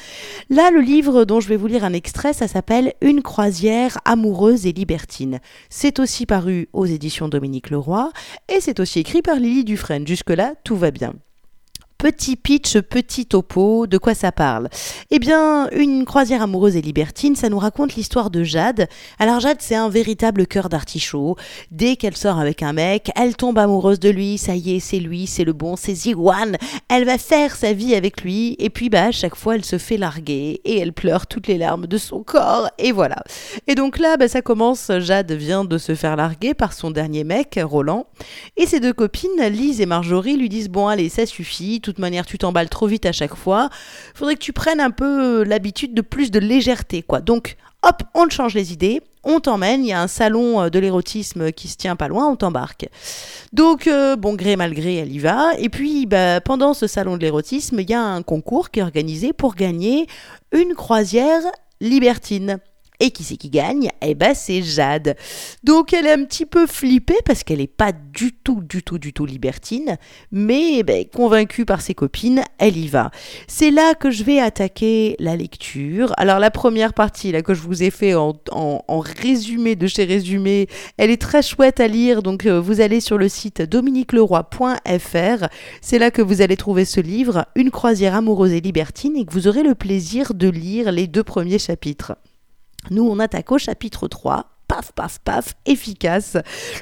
Là, 0.49 0.71
le 0.71 0.81
livre 0.81 1.25
dont 1.25 1.39
je 1.39 1.47
vais 1.47 1.57
vous 1.57 1.67
lire 1.67 1.83
un 1.83 1.93
extrait, 1.93 2.33
ça 2.33 2.47
s'appelle 2.47 2.93
Une 3.01 3.21
croisière 3.21 3.97
amoureuse 4.05 4.65
et 4.65 4.71
libertine. 4.71 5.39
C'est 5.69 5.99
aussi 5.99 6.25
paru 6.25 6.67
aux 6.73 6.85
éditions 6.85 7.27
Dominique 7.27 7.69
Leroy 7.69 8.11
et 8.49 8.61
c'est 8.61 8.79
aussi 8.79 8.99
écrit 8.99 9.21
par 9.21 9.35
Lily 9.35 9.63
Dufresne. 9.63 10.07
Jusque-là, 10.07 10.53
tout 10.63 10.75
va 10.75 10.91
bien. 10.91 11.04
Petit 12.05 12.35
pitch, 12.35 12.77
petit 12.81 13.25
topo, 13.25 13.87
de 13.87 13.97
quoi 13.97 14.13
ça 14.13 14.31
parle? 14.31 14.69
Eh 15.09 15.17
bien, 15.17 15.67
une 15.71 16.05
croisière 16.05 16.43
amoureuse 16.43 16.75
et 16.75 16.81
libertine, 16.83 17.35
ça 17.35 17.49
nous 17.49 17.57
raconte 17.57 17.95
l'histoire 17.95 18.29
de 18.29 18.43
Jade. 18.43 18.87
Alors 19.17 19.39
Jade, 19.39 19.57
c'est 19.59 19.73
un 19.73 19.89
véritable 19.89 20.45
cœur 20.45 20.69
d'artichaut. 20.69 21.35
Dès 21.71 21.95
qu'elle 21.95 22.15
sort 22.15 22.39
avec 22.39 22.61
un 22.61 22.73
mec, 22.73 23.09
elle 23.15 23.35
tombe 23.35 23.57
amoureuse 23.57 23.99
de 23.99 24.09
lui, 24.09 24.37
ça 24.37 24.53
y 24.53 24.75
est, 24.75 24.79
c'est 24.79 24.99
lui, 24.99 25.25
c'est 25.25 25.45
le 25.45 25.53
bon, 25.53 25.75
c'est 25.75 25.95
Ziguan. 25.95 26.57
Elle 26.89 27.05
va 27.05 27.17
faire 27.17 27.55
sa 27.55 27.73
vie 27.73 27.95
avec 27.95 28.21
lui, 28.21 28.55
et 28.59 28.69
puis 28.69 28.89
bah, 28.89 29.05
à 29.05 29.11
chaque 29.11 29.35
fois, 29.35 29.55
elle 29.55 29.65
se 29.65 29.79
fait 29.79 29.97
larguer, 29.97 30.61
et 30.63 30.77
elle 30.77 30.93
pleure 30.93 31.25
toutes 31.25 31.47
les 31.47 31.57
larmes 31.57 31.87
de 31.87 31.97
son 31.97 32.21
corps, 32.21 32.69
et 32.77 32.91
voilà. 32.91 33.23
Et 33.65 33.73
donc 33.73 33.97
là, 33.97 34.15
bah, 34.17 34.27
ça 34.27 34.43
commence, 34.43 34.91
Jade 34.99 35.31
vient 35.31 35.65
de 35.65 35.79
se 35.79 35.95
faire 35.95 36.17
larguer 36.17 36.53
par 36.53 36.73
son 36.73 36.91
dernier 36.91 37.23
mec, 37.23 37.59
Roland, 37.63 38.05
et 38.57 38.67
ses 38.67 38.79
deux 38.79 38.93
copines, 38.93 39.41
Lise 39.49 39.81
et 39.81 39.87
Marjorie, 39.87 40.37
lui 40.37 40.49
disent, 40.49 40.69
bon 40.69 40.87
allez, 40.87 41.09
ça 41.09 41.25
suffit, 41.25 41.81
toute 41.95 42.01
manière, 42.01 42.25
tu 42.25 42.37
t'emballes 42.37 42.69
trop 42.69 42.87
vite 42.87 43.05
à 43.05 43.13
chaque 43.13 43.35
fois. 43.35 43.69
Il 44.13 44.17
faudrait 44.17 44.35
que 44.35 44.41
tu 44.41 44.51
prennes 44.51 44.81
un 44.81 44.91
peu 44.91 45.41
euh, 45.41 45.45
l'habitude 45.45 45.93
de 45.93 46.01
plus 46.01 46.29
de 46.29 46.39
légèreté, 46.39 47.01
quoi. 47.01 47.21
Donc, 47.21 47.55
hop, 47.83 48.03
on 48.13 48.29
change 48.29 48.53
les 48.53 48.73
idées, 48.73 49.01
on 49.23 49.39
t'emmène, 49.39 49.85
il 49.85 49.89
y 49.89 49.93
a 49.93 50.01
un 50.01 50.07
salon 50.07 50.61
euh, 50.61 50.69
de 50.69 50.77
l'érotisme 50.77 51.53
qui 51.53 51.69
se 51.69 51.77
tient 51.77 51.95
pas 51.95 52.09
loin, 52.09 52.27
on 52.27 52.35
t'embarque. 52.35 52.89
Donc, 53.53 53.87
euh, 53.87 54.17
bon 54.17 54.33
gré 54.33 54.57
mal 54.57 54.73
gré, 54.73 54.95
elle 54.95 55.11
y 55.13 55.19
va. 55.19 55.51
Et 55.57 55.69
puis, 55.69 56.05
bah, 56.05 56.41
pendant 56.41 56.73
ce 56.73 56.85
salon 56.85 57.15
de 57.15 57.21
l'érotisme, 57.21 57.79
il 57.79 57.89
y 57.89 57.93
a 57.93 58.01
un 58.01 58.21
concours 58.21 58.71
qui 58.71 58.81
est 58.81 58.83
organisé 58.83 59.31
pour 59.31 59.55
gagner 59.55 60.07
une 60.51 60.73
croisière 60.73 61.43
libertine. 61.79 62.59
Et 62.99 63.11
qui 63.11 63.23
c'est 63.23 63.37
qui 63.37 63.49
gagne? 63.49 63.89
Eh 64.01 64.15
ben 64.15 64.33
c'est 64.33 64.61
Jade. 64.61 65.15
Donc 65.63 65.93
elle 65.93 66.05
est 66.05 66.13
un 66.13 66.23
petit 66.23 66.45
peu 66.45 66.67
flippée 66.67 67.19
parce 67.25 67.43
qu'elle 67.43 67.59
n'est 67.59 67.67
pas 67.67 67.91
du 67.91 68.31
tout, 68.33 68.61
du 68.61 68.83
tout, 68.83 68.97
du 68.97 69.13
tout 69.13 69.25
libertine, 69.25 69.97
mais 70.31 70.83
ben, 70.83 71.05
convaincue 71.05 71.65
par 71.65 71.81
ses 71.81 71.93
copines, 71.93 72.43
elle 72.57 72.77
y 72.77 72.87
va. 72.87 73.11
C'est 73.47 73.71
là 73.71 73.93
que 73.95 74.11
je 74.11 74.23
vais 74.23 74.39
attaquer 74.39 75.15
la 75.19 75.35
lecture. 75.35 76.13
Alors 76.17 76.39
la 76.39 76.51
première 76.51 76.93
partie 76.93 77.31
là 77.31 77.41
que 77.41 77.53
je 77.53 77.61
vous 77.61 77.83
ai 77.83 77.91
fait 77.91 78.15
en, 78.15 78.33
résumé 78.89 79.75
de 79.75 79.87
chez 79.87 80.05
Résumé, 80.05 80.67
elle 80.97 81.11
est 81.11 81.21
très 81.21 81.41
chouette 81.41 81.79
à 81.79 81.87
lire, 81.87 82.23
donc 82.23 82.45
euh, 82.45 82.59
vous 82.59 82.81
allez 82.81 82.99
sur 82.99 83.17
le 83.17 83.29
site 83.29 83.61
dominiqueleroy.fr. 83.61 85.47
C'est 85.81 85.99
là 85.99 86.11
que 86.11 86.21
vous 86.21 86.41
allez 86.41 86.57
trouver 86.57 86.85
ce 86.85 87.01
livre, 87.01 87.45
Une 87.55 87.71
croisière 87.71 88.15
amoureuse 88.15 88.53
et 88.53 88.61
libertine, 88.61 89.15
et 89.15 89.25
que 89.25 89.33
vous 89.33 89.47
aurez 89.47 89.63
le 89.63 89.75
plaisir 89.75 90.33
de 90.33 90.47
lire 90.47 90.91
les 90.91 91.07
deux 91.07 91.23
premiers 91.23 91.59
chapitres. 91.59 92.13
Nous, 92.91 93.03
on 93.03 93.19
attaque 93.19 93.51
au 93.51 93.57
chapitre 93.57 94.07
3. 94.07 94.51
Paf, 94.67 94.93
paf, 94.93 95.19
paf, 95.19 95.53
efficace. 95.67 96.37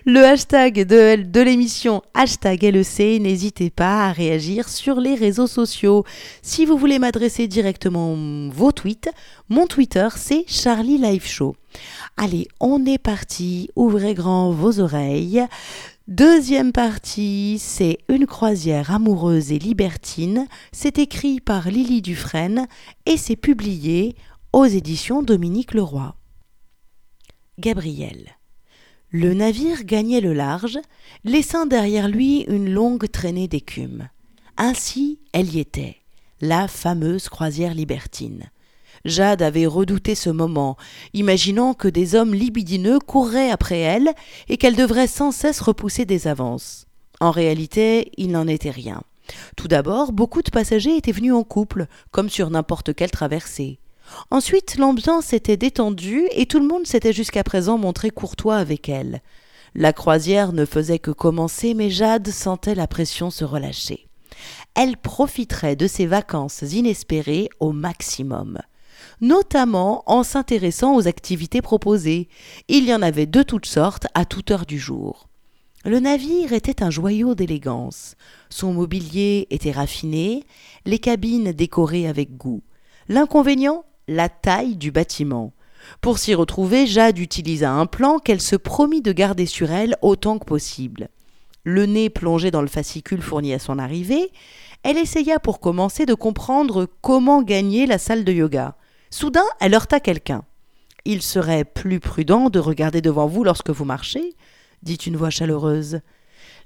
Le 0.05 0.23
hashtag 0.23 0.85
de, 0.87 1.41
l'émission, 1.41 2.01
hashtag 2.13 2.63
LEC, 2.63 3.21
n'hésitez 3.21 3.69
pas 3.69 4.07
à 4.07 4.11
réagir 4.13 4.69
sur 4.69 5.01
les 5.01 5.15
réseaux 5.15 5.47
sociaux. 5.47 6.05
Si 6.41 6.65
vous 6.65 6.77
voulez 6.77 6.97
m'adresser 6.97 7.47
directement 7.47 8.15
vos 8.49 8.71
tweets, 8.71 9.09
mon 9.49 9.67
Twitter, 9.67 10.07
c'est 10.15 10.45
Charlie 10.47 10.97
Live 10.97 11.25
Show. 11.25 11.57
Allez, 12.15 12.47
on 12.61 12.85
est 12.85 12.99
parti, 12.99 13.69
ouvrez 13.75 14.13
grand 14.13 14.51
vos 14.51 14.79
oreilles. 14.79 15.43
Deuxième 16.09 16.73
partie, 16.73 17.57
c'est 17.59 17.97
Une 18.09 18.27
croisière 18.27 18.91
amoureuse 18.91 19.53
et 19.53 19.59
libertine. 19.59 20.47
C'est 20.73 20.99
écrit 20.99 21.39
par 21.39 21.69
Lily 21.69 22.01
Dufresne 22.01 22.67
et 23.05 23.15
c'est 23.15 23.37
publié 23.37 24.15
aux 24.53 24.65
éditions 24.65 25.23
Dominique 25.23 25.73
Leroy. 25.73 26.15
Gabriel. 27.57 28.37
Le 29.09 29.33
navire 29.33 29.83
gagnait 29.83 30.21
le 30.21 30.33
large, 30.33 30.77
laissant 31.23 31.65
derrière 31.65 32.07
lui 32.07 32.41
une 32.41 32.71
longue 32.71 33.09
traînée 33.09 33.47
d'écume. 33.47 34.09
Ainsi, 34.55 35.19
elle 35.31 35.55
y 35.55 35.59
était, 35.59 35.97
la 36.39 36.67
fameuse 36.67 37.29
croisière 37.29 37.73
libertine. 37.73 38.51
Jade 39.05 39.41
avait 39.41 39.65
redouté 39.65 40.13
ce 40.13 40.29
moment, 40.29 40.77
imaginant 41.15 41.73
que 41.73 41.87
des 41.87 42.13
hommes 42.13 42.35
libidineux 42.35 42.99
courraient 42.99 43.49
après 43.49 43.79
elle 43.79 44.11
et 44.49 44.57
qu'elle 44.57 44.75
devrait 44.75 45.07
sans 45.07 45.31
cesse 45.31 45.61
repousser 45.61 46.05
des 46.05 46.27
avances. 46.27 46.85
En 47.19 47.31
réalité, 47.31 48.11
il 48.17 48.29
n'en 48.29 48.47
était 48.47 48.69
rien. 48.69 49.01
Tout 49.57 49.67
d'abord, 49.67 50.11
beaucoup 50.11 50.43
de 50.43 50.51
passagers 50.51 50.95
étaient 50.95 51.11
venus 51.11 51.33
en 51.33 51.43
couple, 51.43 51.87
comme 52.11 52.29
sur 52.29 52.51
n'importe 52.51 52.93
quelle 52.93 53.11
traversée. 53.11 53.79
Ensuite, 54.31 54.77
l'ambiance 54.77 55.33
était 55.33 55.57
détendue 55.57 56.27
et 56.31 56.45
tout 56.45 56.59
le 56.59 56.67
monde 56.67 56.87
s'était 56.87 57.13
jusqu'à 57.13 57.43
présent 57.43 57.77
montré 57.77 58.09
courtois 58.09 58.57
avec 58.57 58.89
elle. 58.89 59.21
La 59.75 59.93
croisière 59.93 60.53
ne 60.53 60.65
faisait 60.65 60.99
que 60.99 61.11
commencer, 61.11 61.73
mais 61.73 61.89
Jade 61.89 62.29
sentait 62.29 62.75
la 62.75 62.87
pression 62.87 63.31
se 63.31 63.43
relâcher. 63.43 64.07
Elle 64.75 64.97
profiterait 64.97 65.75
de 65.75 65.87
ses 65.87 66.05
vacances 66.05 66.61
inespérées 66.61 67.49
au 67.59 67.71
maximum, 67.71 68.59
notamment 69.21 70.03
en 70.05 70.23
s'intéressant 70.23 70.95
aux 70.95 71.07
activités 71.07 71.61
proposées. 71.61 72.29
Il 72.67 72.85
y 72.85 72.93
en 72.93 73.01
avait 73.01 73.25
de 73.25 73.43
toutes 73.43 73.65
sortes 73.65 74.07
à 74.13 74.25
toute 74.25 74.51
heure 74.51 74.65
du 74.65 74.79
jour. 74.79 75.27
Le 75.85 75.99
navire 75.99 76.53
était 76.53 76.81
un 76.81 76.89
joyau 76.89 77.35
d'élégance. 77.35 78.15
Son 78.49 78.73
mobilier 78.73 79.47
était 79.49 79.71
raffiné, 79.71 80.43
les 80.85 80.99
cabines 80.99 81.51
décorées 81.51 82.07
avec 82.07 82.37
goût. 82.37 82.63
L'inconvénient 83.09 83.83
la 84.07 84.29
taille 84.29 84.75
du 84.75 84.91
bâtiment. 84.91 85.53
Pour 86.01 86.17
s'y 86.17 86.33
retrouver, 86.33 86.87
Jade 86.87 87.19
utilisa 87.19 87.71
un 87.71 87.85
plan 87.85 88.19
qu'elle 88.19 88.41
se 88.41 88.55
promit 88.55 89.01
de 89.01 89.11
garder 89.11 89.45
sur 89.45 89.71
elle 89.71 89.97
autant 90.01 90.39
que 90.39 90.45
possible. 90.45 91.09
Le 91.63 91.85
nez 91.85 92.09
plongé 92.09 92.51
dans 92.51 92.61
le 92.61 92.67
fascicule 92.67 93.21
fourni 93.21 93.53
à 93.53 93.59
son 93.59 93.79
arrivée, 93.79 94.31
elle 94.83 94.97
essaya 94.97 95.39
pour 95.39 95.59
commencer 95.59 96.05
de 96.05 96.13
comprendre 96.13 96.87
comment 97.01 97.41
gagner 97.41 97.85
la 97.85 97.97
salle 97.97 98.25
de 98.25 98.33
yoga. 98.33 98.75
Soudain, 99.09 99.45
elle 99.61 99.73
heurta 99.73 99.99
quelqu'un. 99.99 100.43
Il 101.05 101.21
serait 101.21 101.65
plus 101.65 101.99
prudent 101.99 102.49
de 102.49 102.59
regarder 102.59 103.01
devant 103.01 103.27
vous 103.27 103.43
lorsque 103.43 103.69
vous 103.69 103.85
marchez, 103.85 104.35
dit 104.81 104.95
une 104.95 105.15
voix 105.15 105.29
chaleureuse. 105.29 106.01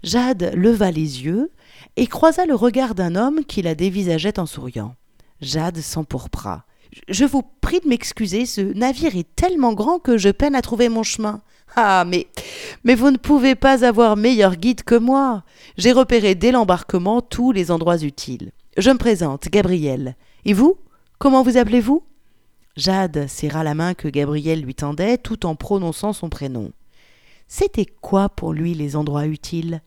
Jade 0.04 0.52
leva 0.56 0.92
les 0.92 1.24
yeux 1.24 1.52
et 1.96 2.08
croisa 2.08 2.46
le 2.46 2.56
regard 2.56 2.96
d'un 2.96 3.16
homme 3.16 3.46
qui 3.46 3.62
la 3.62 3.76
dévisageait 3.76 4.40
en 4.40 4.46
souriant. 4.46 4.96
Jade 5.42 5.78
s'empourpra. 5.78 6.66
Je 7.08 7.26
vous 7.26 7.44
prie 7.62 7.80
de 7.80 7.88
m'excuser, 7.88 8.46
ce 8.46 8.62
navire 8.62 9.16
est 9.16 9.36
tellement 9.36 9.74
grand 9.74 10.00
que 10.00 10.18
je 10.18 10.30
peine 10.30 10.56
à 10.56 10.62
trouver 10.62 10.90
mon 10.90 11.04
chemin. 11.04 11.42
Ah, 11.76 12.06
mais, 12.08 12.28
mais 12.84 12.96
vous 12.96 13.12
ne 13.12 13.18
pouvez 13.18 13.56
pas 13.56 13.86
avoir 13.86 14.18
meilleur 14.18 14.56
guide 14.56 14.84
que 14.84 14.96
moi. 14.96 15.44
J'ai 15.78 15.92
repéré 15.92 16.34
dès 16.36 16.52
l'embarquement 16.52 17.22
tous 17.22 17.52
les 17.52 17.72
endroits 17.72 18.00
utiles. 18.04 18.52
Je 18.78 18.90
me 18.90 18.98
présente, 18.98 19.50
Gabriel. 19.50 20.16
Et 20.46 20.54
vous 20.54 20.78
Comment 21.20 21.42
vous 21.42 21.58
appelez-vous? 21.58 22.04
Jade 22.76 23.28
serra 23.28 23.64
la 23.64 23.74
main 23.74 23.96
que 23.96 24.08
Gabriel 24.08 24.62
lui 24.62 24.76
tendait 24.76 25.18
tout 25.18 25.48
en 25.48 25.56
prononçant 25.56 26.14
son 26.14 26.30
prénom. 26.30 26.72
C'était 27.48 27.88
quoi 27.88 28.30
pour 28.30 28.54
lui 28.54 28.76
les 28.76 28.96
endroits 28.96 29.26
utiles? 29.26 29.82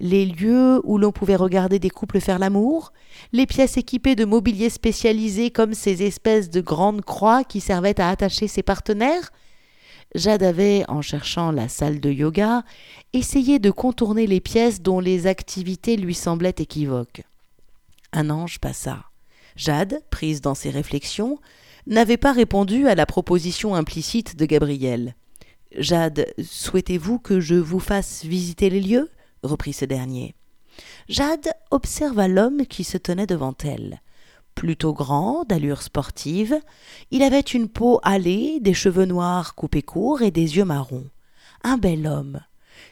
Les 0.00 0.26
lieux 0.26 0.80
où 0.84 0.98
l'on 0.98 1.12
pouvait 1.12 1.36
regarder 1.36 1.78
des 1.78 1.90
couples 1.90 2.20
faire 2.20 2.38
l'amour, 2.38 2.92
les 3.32 3.46
pièces 3.46 3.76
équipées 3.76 4.14
de 4.14 4.24
mobilier 4.24 4.70
spécialisé 4.70 5.50
comme 5.50 5.74
ces 5.74 6.02
espèces 6.02 6.50
de 6.50 6.60
grandes 6.60 7.04
croix 7.04 7.44
qui 7.44 7.60
servaient 7.60 8.00
à 8.00 8.10
attacher 8.10 8.48
ses 8.48 8.62
partenaires 8.62 9.30
Jade 10.14 10.42
avait, 10.42 10.84
en 10.88 11.02
cherchant 11.02 11.52
la 11.52 11.68
salle 11.68 12.00
de 12.00 12.10
yoga, 12.10 12.62
essayé 13.12 13.58
de 13.58 13.70
contourner 13.70 14.26
les 14.26 14.40
pièces 14.40 14.80
dont 14.80 15.00
les 15.00 15.26
activités 15.26 15.96
lui 15.96 16.14
semblaient 16.14 16.54
équivoques. 16.58 17.22
Un 18.12 18.30
ange 18.30 18.58
passa. 18.58 19.04
Jade, 19.56 20.02
prise 20.10 20.40
dans 20.40 20.54
ses 20.54 20.70
réflexions, 20.70 21.38
n'avait 21.86 22.16
pas 22.16 22.32
répondu 22.32 22.88
à 22.88 22.94
la 22.94 23.06
proposition 23.06 23.74
implicite 23.74 24.36
de 24.36 24.46
Gabriel. 24.46 25.14
Jade, 25.76 26.32
souhaitez-vous 26.42 27.18
que 27.18 27.40
je 27.40 27.56
vous 27.56 27.80
fasse 27.80 28.24
visiter 28.24 28.70
les 28.70 28.80
lieux? 28.80 29.10
Reprit 29.48 29.72
ce 29.72 29.84
dernier. 29.84 30.34
Jade 31.08 31.52
observa 31.70 32.28
l'homme 32.28 32.66
qui 32.66 32.84
se 32.84 32.98
tenait 32.98 33.26
devant 33.26 33.54
elle. 33.64 34.00
Plutôt 34.54 34.92
grand, 34.92 35.44
d'allure 35.44 35.82
sportive, 35.82 36.58
il 37.10 37.22
avait 37.22 37.40
une 37.40 37.68
peau 37.68 38.00
hâlée, 38.04 38.58
des 38.60 38.74
cheveux 38.74 39.04
noirs 39.04 39.54
coupés 39.54 39.82
courts 39.82 40.22
et 40.22 40.30
des 40.30 40.56
yeux 40.56 40.64
marrons. 40.64 41.08
Un 41.62 41.78
bel 41.78 42.06
homme. 42.06 42.40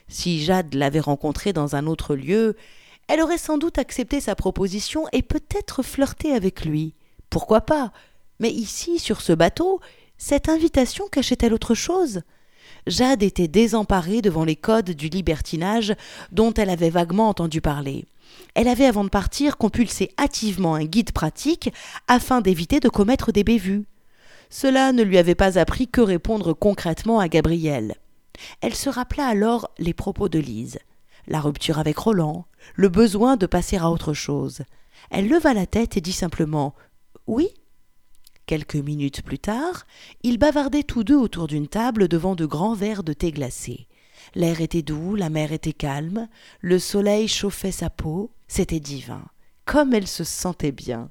Si 0.08 0.44
Jade 0.44 0.74
l'avait 0.74 1.00
rencontré 1.00 1.52
dans 1.52 1.76
un 1.76 1.86
autre 1.86 2.14
lieu, 2.14 2.56
elle 3.08 3.20
aurait 3.20 3.38
sans 3.38 3.58
doute 3.58 3.78
accepté 3.78 4.20
sa 4.20 4.34
proposition 4.34 5.06
et 5.12 5.22
peut-être 5.22 5.82
flirté 5.82 6.32
avec 6.32 6.64
lui. 6.64 6.94
Pourquoi 7.30 7.60
pas? 7.60 7.92
Mais 8.40 8.50
ici, 8.50 8.98
sur 8.98 9.20
ce 9.20 9.32
bateau, 9.32 9.80
cette 10.18 10.48
invitation 10.48 11.08
cachait-elle 11.08 11.54
autre 11.54 11.74
chose? 11.74 12.22
Jade 12.86 13.22
était 13.22 13.48
désemparée 13.48 14.22
devant 14.22 14.44
les 14.44 14.56
codes 14.56 14.90
du 14.90 15.08
libertinage 15.08 15.94
dont 16.30 16.54
elle 16.54 16.70
avait 16.70 16.90
vaguement 16.90 17.28
entendu 17.28 17.60
parler. 17.60 18.06
Elle 18.54 18.68
avait 18.68 18.86
avant 18.86 19.04
de 19.04 19.08
partir 19.08 19.56
compulsé 19.56 20.12
hâtivement 20.18 20.74
un 20.74 20.84
guide 20.84 21.12
pratique 21.12 21.72
afin 22.06 22.40
d'éviter 22.40 22.80
de 22.80 22.88
commettre 22.88 23.32
des 23.32 23.44
bévues. 23.44 23.86
Cela 24.50 24.92
ne 24.92 25.02
lui 25.02 25.18
avait 25.18 25.34
pas 25.34 25.58
appris 25.58 25.88
que 25.88 26.00
répondre 26.00 26.52
concrètement 26.52 27.18
à 27.18 27.28
Gabriel. 27.28 27.96
Elle 28.60 28.74
se 28.74 28.88
rappela 28.88 29.26
alors 29.26 29.70
les 29.78 29.94
propos 29.94 30.28
de 30.28 30.38
Lise, 30.38 30.78
la 31.26 31.40
rupture 31.40 31.78
avec 31.78 31.98
Roland, 31.98 32.46
le 32.74 32.88
besoin 32.88 33.36
de 33.36 33.46
passer 33.46 33.76
à 33.78 33.90
autre 33.90 34.12
chose. 34.12 34.62
Elle 35.10 35.28
leva 35.28 35.54
la 35.54 35.66
tête 35.66 35.96
et 35.96 36.00
dit 36.00 36.12
simplement 36.12 36.74
Oui. 37.26 37.48
Quelques 38.46 38.76
minutes 38.76 39.22
plus 39.22 39.40
tard, 39.40 39.86
ils 40.22 40.38
bavardaient 40.38 40.84
tous 40.84 41.02
deux 41.02 41.16
autour 41.16 41.48
d'une 41.48 41.66
table 41.66 42.06
devant 42.06 42.36
de 42.36 42.46
grands 42.46 42.74
verres 42.74 43.02
de 43.02 43.12
thé 43.12 43.32
glacé. 43.32 43.88
L'air 44.36 44.60
était 44.60 44.82
doux, 44.82 45.16
la 45.16 45.30
mer 45.30 45.50
était 45.50 45.72
calme, 45.72 46.28
le 46.60 46.78
soleil 46.78 47.26
chauffait 47.26 47.72
sa 47.72 47.90
peau, 47.90 48.30
c'était 48.46 48.78
divin. 48.78 49.24
Comme 49.64 49.94
elle 49.94 50.06
se 50.06 50.22
sentait 50.22 50.70
bien. 50.70 51.10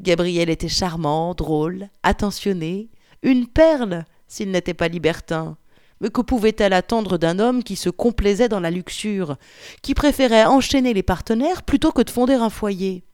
Gabriel 0.00 0.48
était 0.48 0.70
charmant, 0.70 1.34
drôle, 1.34 1.90
attentionné, 2.02 2.88
une 3.22 3.46
perle 3.46 4.06
s'il 4.26 4.50
n'était 4.50 4.72
pas 4.72 4.88
libertin. 4.88 5.58
Mais 6.00 6.08
que 6.08 6.22
pouvait-elle 6.22 6.72
attendre 6.72 7.18
d'un 7.18 7.38
homme 7.38 7.62
qui 7.62 7.76
se 7.76 7.90
complaisait 7.90 8.48
dans 8.48 8.60
la 8.60 8.70
luxure, 8.70 9.36
qui 9.82 9.92
préférait 9.92 10.46
enchaîner 10.46 10.94
les 10.94 11.02
partenaires 11.02 11.64
plutôt 11.64 11.92
que 11.92 12.02
de 12.02 12.10
fonder 12.10 12.34
un 12.34 12.50
foyer? 12.50 13.04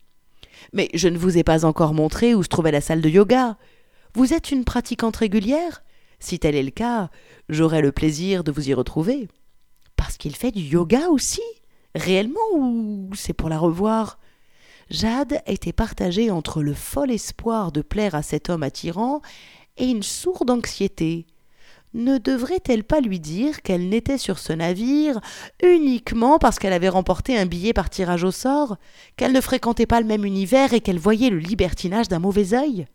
Mais 0.72 0.88
je 0.94 1.08
ne 1.08 1.18
vous 1.18 1.38
ai 1.38 1.44
pas 1.44 1.64
encore 1.64 1.94
montré 1.94 2.34
où 2.34 2.42
se 2.42 2.48
trouvait 2.48 2.72
la 2.72 2.80
salle 2.80 3.00
de 3.00 3.08
yoga. 3.08 3.56
Vous 4.14 4.32
êtes 4.32 4.50
une 4.50 4.64
pratiquante 4.64 5.16
régulière 5.16 5.82
Si 6.18 6.38
tel 6.38 6.54
est 6.54 6.62
le 6.62 6.70
cas, 6.70 7.10
j'aurai 7.48 7.80
le 7.80 7.92
plaisir 7.92 8.44
de 8.44 8.52
vous 8.52 8.68
y 8.68 8.74
retrouver. 8.74 9.28
Parce 9.96 10.16
qu'il 10.16 10.36
fait 10.36 10.52
du 10.52 10.62
yoga 10.62 11.08
aussi? 11.08 11.42
Réellement 11.94 12.40
ou 12.54 13.10
c'est 13.14 13.32
pour 13.32 13.48
la 13.48 13.58
revoir? 13.58 14.18
Jade 14.90 15.42
était 15.46 15.72
partagée 15.72 16.30
entre 16.30 16.62
le 16.62 16.72
fol 16.72 17.10
espoir 17.10 17.72
de 17.72 17.82
plaire 17.82 18.14
à 18.14 18.22
cet 18.22 18.48
homme 18.48 18.62
attirant 18.62 19.20
et 19.76 19.86
une 19.86 20.02
sourde 20.02 20.50
anxiété 20.50 21.26
ne 21.94 22.18
devrait-elle 22.18 22.84
pas 22.84 23.00
lui 23.00 23.20
dire 23.20 23.62
qu'elle 23.62 23.88
n'était 23.88 24.18
sur 24.18 24.38
ce 24.38 24.52
navire 24.52 25.20
uniquement 25.62 26.38
parce 26.38 26.58
qu'elle 26.58 26.72
avait 26.72 26.88
remporté 26.88 27.38
un 27.38 27.46
billet 27.46 27.72
par 27.72 27.90
tirage 27.90 28.24
au 28.24 28.30
sort, 28.30 28.76
qu'elle 29.16 29.32
ne 29.32 29.40
fréquentait 29.40 29.86
pas 29.86 30.00
le 30.00 30.06
même 30.06 30.24
univers 30.24 30.74
et 30.74 30.80
qu'elle 30.80 30.98
voyait 30.98 31.30
le 31.30 31.38
libertinage 31.38 32.08
d'un 32.08 32.18
mauvais 32.18 32.54
œil? 32.54 32.86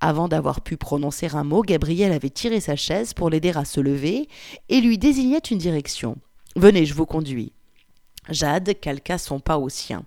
Avant 0.00 0.26
d'avoir 0.26 0.60
pu 0.60 0.76
prononcer 0.76 1.28
un 1.32 1.44
mot, 1.44 1.62
Gabriel 1.62 2.12
avait 2.12 2.28
tiré 2.28 2.58
sa 2.58 2.74
chaise 2.74 3.14
pour 3.14 3.30
l'aider 3.30 3.52
à 3.54 3.64
se 3.64 3.80
lever 3.80 4.28
et 4.68 4.80
lui 4.80 4.98
désignait 4.98 5.38
une 5.38 5.58
direction. 5.58 6.16
Venez, 6.56 6.86
je 6.86 6.94
vous 6.94 7.06
conduis. 7.06 7.52
Jade 8.28 8.78
calqua 8.80 9.18
son 9.18 9.40
pas 9.40 9.58
au 9.58 9.68
sien. 9.68 10.04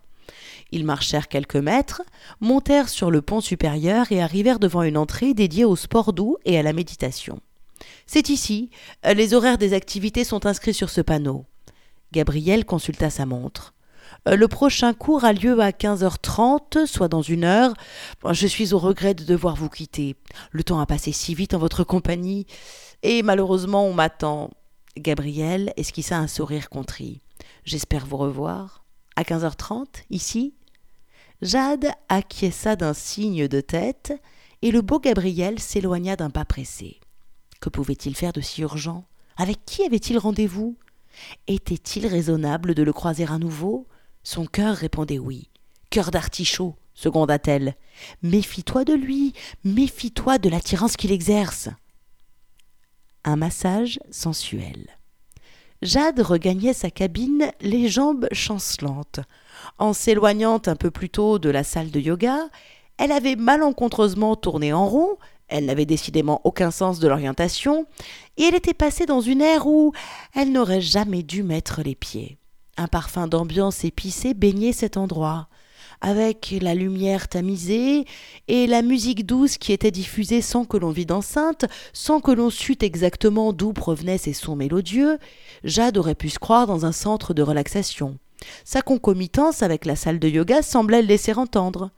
Ils 0.71 0.83
marchèrent 0.83 1.27
quelques 1.27 1.55
mètres, 1.55 2.01
montèrent 2.41 2.89
sur 2.89 3.09
le 3.09 3.21
pont 3.21 3.41
supérieur 3.41 4.11
et 4.11 4.21
arrivèrent 4.21 4.59
devant 4.59 4.83
une 4.83 4.97
entrée 4.97 5.33
dédiée 5.33 5.65
au 5.65 5.75
sport 5.75 6.11
doux 6.11 6.37
et 6.43 6.57
à 6.57 6.63
la 6.63 6.73
méditation. 6.73 7.39
C'est 8.05 8.29
ici. 8.29 8.69
Les 9.03 9.33
horaires 9.33 9.57
des 9.57 9.73
activités 9.73 10.23
sont 10.23 10.45
inscrits 10.45 10.73
sur 10.73 10.89
ce 10.89 11.01
panneau. 11.01 11.45
Gabriel 12.11 12.65
consulta 12.65 13.09
sa 13.09 13.25
montre. 13.25 13.73
Euh, 14.27 14.35
le 14.35 14.47
prochain 14.47 14.93
cours 14.93 15.25
a 15.25 15.33
lieu 15.33 15.59
à 15.59 15.71
15h30, 15.71 16.85
soit 16.85 17.07
dans 17.07 17.21
une 17.21 17.43
heure. 17.43 17.73
Je 18.31 18.47
suis 18.47 18.73
au 18.73 18.79
regret 18.79 19.13
de 19.13 19.23
devoir 19.23 19.55
vous 19.55 19.69
quitter. 19.69 20.15
Le 20.51 20.63
temps 20.63 20.79
a 20.79 20.85
passé 20.85 21.11
si 21.11 21.35
vite 21.35 21.53
en 21.53 21.59
votre 21.59 21.83
compagnie. 21.83 22.45
Et 23.03 23.23
malheureusement, 23.23 23.85
on 23.85 23.93
m'attend. 23.93 24.49
Gabriel 24.97 25.73
esquissa 25.77 26.17
un 26.17 26.27
sourire 26.27 26.69
contrit. 26.69 27.21
J'espère 27.65 28.05
vous 28.05 28.17
revoir. 28.17 28.85
À 29.15 29.23
15h30, 29.23 29.85
ici? 30.09 30.55
Jade 31.41 31.91
acquiesça 32.09 32.75
d'un 32.75 32.93
signe 32.93 33.47
de 33.47 33.61
tête, 33.61 34.13
et 34.61 34.71
le 34.71 34.81
beau 34.81 34.99
Gabriel 34.99 35.59
s'éloigna 35.59 36.15
d'un 36.15 36.29
pas 36.29 36.45
pressé. 36.45 36.99
Que 37.65 37.71
pouvait-il 37.71 38.15
faire 38.15 38.31
de 38.31 38.41
si 38.41 38.61
urgent? 38.61 39.05
Avec 39.37 39.65
qui 39.65 39.81
avait-il 39.81 40.19
rendez-vous? 40.19 40.77
Était-il 41.47 42.05
raisonnable 42.05 42.75
de 42.75 42.83
le 42.83 42.93
croiser 42.93 43.25
à 43.25 43.39
nouveau? 43.39 43.87
Son 44.21 44.45
cœur 44.45 44.75
répondait 44.75 45.17
oui. 45.17 45.49
Cœur 45.89 46.11
d'artichaut, 46.11 46.75
seconda-t-elle. 46.93 47.73
Méfie-toi 48.21 48.85
de 48.85 48.93
lui, 48.93 49.33
méfie-toi 49.63 50.37
de 50.37 50.47
l'attirance 50.47 50.95
qu'il 50.95 51.11
exerce. 51.11 51.69
Un 53.23 53.35
massage 53.35 53.99
sensuel. 54.11 54.85
Jade 55.81 56.19
regagnait 56.19 56.73
sa 56.73 56.91
cabine, 56.91 57.49
les 57.61 57.89
jambes 57.89 58.27
chancelantes. 58.31 59.21
En 59.79 59.93
s'éloignant 59.93 60.61
un 60.67 60.75
peu 60.75 60.91
plus 60.91 61.09
tôt 61.09 61.39
de 61.39 61.49
la 61.49 61.63
salle 61.63 61.89
de 61.89 61.99
yoga, 61.99 62.47
elle 62.97 63.11
avait 63.11 63.35
malencontreusement 63.35 64.35
tourné 64.35 64.71
en 64.71 64.87
rond, 64.87 65.17
elle 65.47 65.65
n'avait 65.65 65.85
décidément 65.85 66.41
aucun 66.43 66.71
sens 66.71 66.99
de 66.99 67.07
l'orientation, 67.07 67.85
et 68.37 68.43
elle 68.43 68.55
était 68.55 68.73
passée 68.73 69.05
dans 69.05 69.21
une 69.21 69.41
aire 69.41 69.67
où 69.67 69.93
elle 70.33 70.51
n'aurait 70.51 70.81
jamais 70.81 71.23
dû 71.23 71.43
mettre 71.43 71.81
les 71.81 71.95
pieds. 71.95 72.37
Un 72.77 72.87
parfum 72.87 73.27
d'ambiance 73.27 73.85
épicée 73.85 74.33
baignait 74.33 74.73
cet 74.73 74.97
endroit, 74.97 75.47
avec 76.01 76.53
la 76.61 76.75
lumière 76.75 77.27
tamisée 77.27 78.05
et 78.47 78.67
la 78.67 78.81
musique 78.81 79.25
douce 79.25 79.57
qui 79.57 79.71
était 79.71 79.91
diffusée 79.91 80.41
sans 80.41 80.65
que 80.65 80.77
l'on 80.77 80.91
vît 80.91 81.05
d'enceinte, 81.05 81.65
sans 81.93 82.19
que 82.19 82.31
l'on 82.31 82.49
sût 82.49 82.77
exactement 82.81 83.53
d'où 83.53 83.73
provenaient 83.73 84.17
ces 84.17 84.33
sons 84.33 84.55
mélodieux, 84.55 85.19
Jade 85.63 85.97
aurait 85.97 86.15
pu 86.15 86.29
se 86.29 86.39
croire 86.39 86.67
dans 86.67 86.85
un 86.85 86.91
centre 86.91 87.33
de 87.33 87.41
relaxation. 87.41 88.17
Sa 88.63 88.81
concomitance 88.81 89.63
avec 89.63 89.85
la 89.85 89.95
salle 89.95 90.19
de 90.19 90.27
yoga 90.27 90.61
semblait 90.61 91.01
le 91.01 91.07
laisser 91.07 91.33
entendre. 91.33 91.91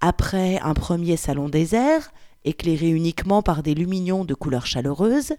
Après 0.00 0.58
un 0.60 0.74
premier 0.74 1.16
salon 1.16 1.48
désert, 1.48 2.10
éclairé 2.44 2.88
uniquement 2.88 3.42
par 3.42 3.62
des 3.62 3.74
lumignons 3.74 4.24
de 4.24 4.34
couleur 4.34 4.66
chaleureuse, 4.66 5.34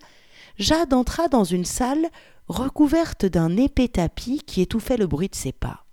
Jade 0.58 0.94
entra 0.94 1.28
dans 1.28 1.44
une 1.44 1.66
salle 1.66 2.08
recouverte 2.48 3.26
d'un 3.26 3.56
épais 3.56 3.88
tapis 3.88 4.42
qui 4.46 4.62
étouffait 4.62 4.98
le 4.98 5.08
bruit 5.08 5.30
de 5.30 5.36
ses 5.36 5.52
pas. 5.52 5.86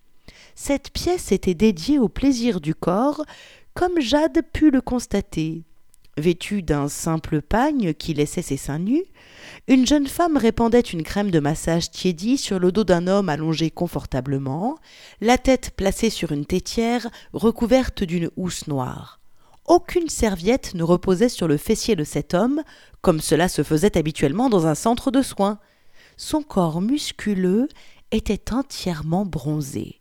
Cette 0.54 0.90
pièce 0.90 1.32
était 1.32 1.54
dédiée 1.54 1.98
au 1.98 2.08
plaisir 2.08 2.60
du 2.60 2.74
corps, 2.74 3.24
comme 3.74 4.00
Jade 4.00 4.42
put 4.52 4.70
le 4.70 4.80
constater. 4.80 5.62
Vêtue 6.18 6.62
d'un 6.62 6.88
simple 6.88 7.42
pagne 7.42 7.92
qui 7.92 8.14
laissait 8.14 8.40
ses 8.40 8.56
seins 8.56 8.78
nus, 8.78 9.04
une 9.68 9.86
jeune 9.86 10.06
femme 10.06 10.38
répandait 10.38 10.80
une 10.80 11.02
crème 11.02 11.30
de 11.30 11.40
massage 11.40 11.90
tiédie 11.90 12.38
sur 12.38 12.58
le 12.58 12.72
dos 12.72 12.84
d'un 12.84 13.06
homme 13.06 13.28
allongé 13.28 13.70
confortablement, 13.70 14.78
la 15.20 15.36
tête 15.36 15.72
placée 15.76 16.08
sur 16.08 16.32
une 16.32 16.46
tétière 16.46 17.06
recouverte 17.34 18.02
d'une 18.02 18.30
housse 18.36 18.66
noire. 18.66 19.20
Aucune 19.66 20.08
serviette 20.08 20.74
ne 20.74 20.84
reposait 20.84 21.28
sur 21.28 21.48
le 21.48 21.56
fessier 21.56 21.96
de 21.96 22.04
cet 22.04 22.34
homme, 22.34 22.62
comme 23.00 23.20
cela 23.20 23.48
se 23.48 23.64
faisait 23.64 23.98
habituellement 23.98 24.48
dans 24.48 24.66
un 24.66 24.76
centre 24.76 25.10
de 25.10 25.22
soins. 25.22 25.58
son 26.16 26.42
corps 26.42 26.80
musculeux 26.80 27.68
était 28.10 28.52
entièrement 28.54 29.26
bronzé. 29.26 30.00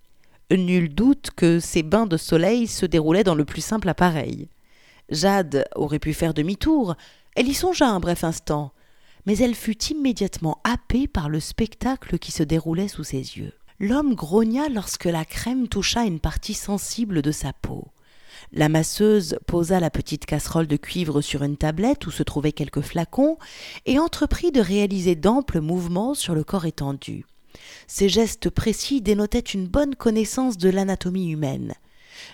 Nul 0.52 0.94
doute 0.94 1.32
que 1.36 1.60
ces 1.60 1.82
bains 1.84 2.06
de 2.06 2.16
soleil 2.16 2.68
se 2.68 2.86
déroulaient 2.86 3.24
dans 3.24 3.36
le 3.36 3.44
plus 3.44 3.62
simple 3.62 3.90
appareil. 3.90 4.48
Jade 5.10 5.68
aurait 5.76 6.00
pu 6.00 6.14
faire 6.14 6.34
demi-tour, 6.34 6.96
elle 7.36 7.48
y 7.48 7.54
songea 7.54 7.90
un 7.90 8.00
bref 8.00 8.24
instant, 8.24 8.72
mais 9.26 9.38
elle 9.38 9.56
fut 9.56 9.84
immédiatement 9.86 10.62
happée 10.64 11.08
par 11.08 11.28
le 11.28 11.40
spectacle 11.40 12.20
qui 12.20 12.32
se 12.32 12.44
déroulait 12.44 12.88
sous 12.88 13.04
ses 13.04 13.38
yeux. 13.38 13.54
L'homme 13.80 14.14
grogna 14.14 14.70
lorsque 14.70 15.06
la 15.06 15.26
crème 15.26 15.68
toucha 15.68 16.06
une 16.06 16.20
partie 16.20 16.54
sensible 16.54 17.22
de 17.22 17.32
sa 17.32 17.52
peau. 17.52 17.88
La 18.52 18.70
masseuse 18.70 19.38
posa 19.48 19.80
la 19.80 19.90
petite 19.90 20.26
casserole 20.26 20.68
de 20.68 20.78
cuivre 20.78 21.22
sur 21.22 21.44
une 21.44 21.58
tablette 21.58 22.08
où 22.08 22.12
se 22.12 22.24
trouvaient 22.24 22.52
quelques 22.52 22.82
flacons 22.82 23.38
et 23.86 24.00
entreprit 24.00 24.52
de 24.52 24.62
réaliser 24.62 25.16
d'amples 25.16 25.62
mouvements 25.62 26.14
sur 26.14 26.36
le 26.36 26.44
corps 26.44 26.66
étendu. 26.66 27.26
Ces 27.88 28.10
gestes 28.10 28.50
précis 28.50 29.02
dénotaient 29.02 29.40
une 29.40 29.68
bonne 29.68 29.96
connaissance 29.96 30.58
de 30.58 30.70
l'anatomie 30.70 31.32
humaine. 31.32 31.74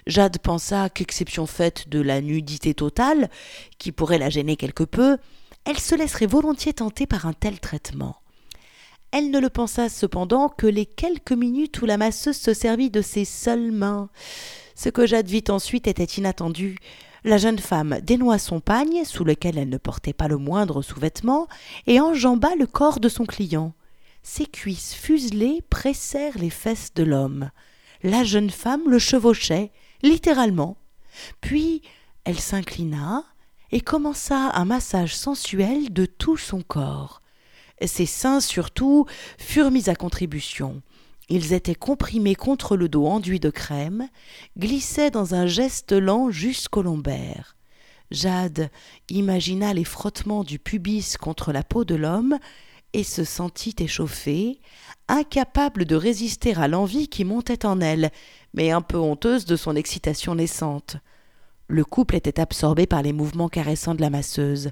Jade 0.08 0.38
pensa 0.40 0.90
qu'exception 0.90 1.46
faite 1.46 1.90
de 1.90 2.00
la 2.00 2.22
nudité 2.22 2.74
totale, 2.74 3.30
qui 3.78 3.92
pourrait 3.92 4.20
la 4.20 4.30
gêner 4.30 4.56
quelque 4.56 4.84
peu, 4.84 5.18
elle 5.66 5.80
se 5.80 5.96
laisserait 5.96 6.28
volontiers 6.28 6.74
tenter 6.74 7.06
par 7.06 7.26
un 7.26 7.34
tel 7.34 7.60
traitement. 7.60 8.18
Elle 9.12 9.30
ne 9.30 9.40
le 9.40 9.50
pensa 9.50 9.90
cependant 9.90 10.48
que 10.48 10.68
les 10.68 10.86
quelques 10.86 11.34
minutes 11.34 11.82
où 11.82 11.86
la 11.86 11.98
masseuse 11.98 12.38
se 12.38 12.54
servit 12.54 12.90
de 12.90 13.02
ses 13.02 13.26
seules 13.26 13.72
mains. 13.72 14.10
Ce 14.82 14.90
que 14.90 15.06
Jade 15.06 15.28
vit 15.28 15.44
ensuite 15.50 15.86
était 15.86 16.04
inattendu. 16.06 16.76
La 17.24 17.38
jeune 17.38 17.60
femme 17.60 18.00
dénoua 18.02 18.40
son 18.40 18.60
pagne, 18.60 19.06
sous 19.06 19.24
lequel 19.24 19.60
elle 19.60 19.70
ne 19.70 19.78
portait 19.78 20.12
pas 20.12 20.28
le 20.28 20.38
moindre 20.38 20.82
sous-vêtement, 20.82 21.48
et 21.86 22.00
enjamba 22.00 22.56
le 22.58 22.66
corps 22.66 23.00
de 23.00 23.08
son 23.08 23.28
client. 23.28 23.76
Ses 24.24 24.48
cuisses 24.48 24.96
fuselées 24.96 25.62
pressèrent 25.70 26.40
les 26.40 26.50
fesses 26.50 26.96
de 26.96 27.04
l'homme. 27.04 27.52
La 28.02 28.24
jeune 28.24 28.50
femme 28.50 28.90
le 28.90 28.98
chevauchait, 28.98 29.72
littéralement. 30.02 30.78
Puis 31.42 31.84
elle 32.24 32.40
s'inclina 32.40 33.24
et 33.72 33.82
commença 33.82 34.50
un 34.56 34.66
massage 34.66 35.16
sensuel 35.16 35.94
de 35.94 36.08
tout 36.08 36.38
son 36.38 36.64
corps. 36.64 37.22
Ses 37.86 38.08
seins 38.08 38.40
surtout 38.42 39.06
furent 39.38 39.70
mis 39.70 39.92
à 39.92 39.96
contribution. 39.96 40.82
Ils 41.34 41.54
étaient 41.54 41.76
comprimés 41.76 42.36
contre 42.36 42.76
le 42.76 42.90
dos 42.90 43.06
enduit 43.06 43.40
de 43.40 43.50
crème, 43.50 44.10
glissaient 44.58 45.12
dans 45.12 45.34
un 45.34 45.48
geste 45.48 45.94
lent 45.94 46.30
jusqu'au 46.30 46.82
lombaire. 46.82 47.56
Jade 48.12 48.70
imagina 49.08 49.74
les 49.74 49.86
frottements 49.86 50.44
du 50.44 50.60
pubis 50.60 51.16
contre 51.16 51.54
la 51.54 51.64
peau 51.64 51.86
de 51.86 51.96
l'homme 51.96 52.38
et 52.92 53.06
se 53.06 53.24
sentit 53.24 53.78
échauffée, 53.80 54.60
incapable 55.08 55.86
de 55.86 55.96
résister 55.96 56.54
à 56.56 56.68
l'envie 56.68 57.08
qui 57.08 57.24
montait 57.24 57.66
en 57.66 57.80
elle, 57.80 58.12
mais 58.54 58.72
un 58.72 58.82
peu 58.82 58.98
honteuse 58.98 59.46
de 59.46 59.56
son 59.56 59.78
excitation 59.78 60.36
naissante. 60.36 60.98
Le 61.70 61.86
couple 61.86 62.18
était 62.18 62.42
absorbé 62.42 62.88
par 62.88 63.04
les 63.04 63.14
mouvements 63.14 63.48
caressants 63.48 63.96
de 63.96 64.02
la 64.02 64.10
masseuse. 64.10 64.72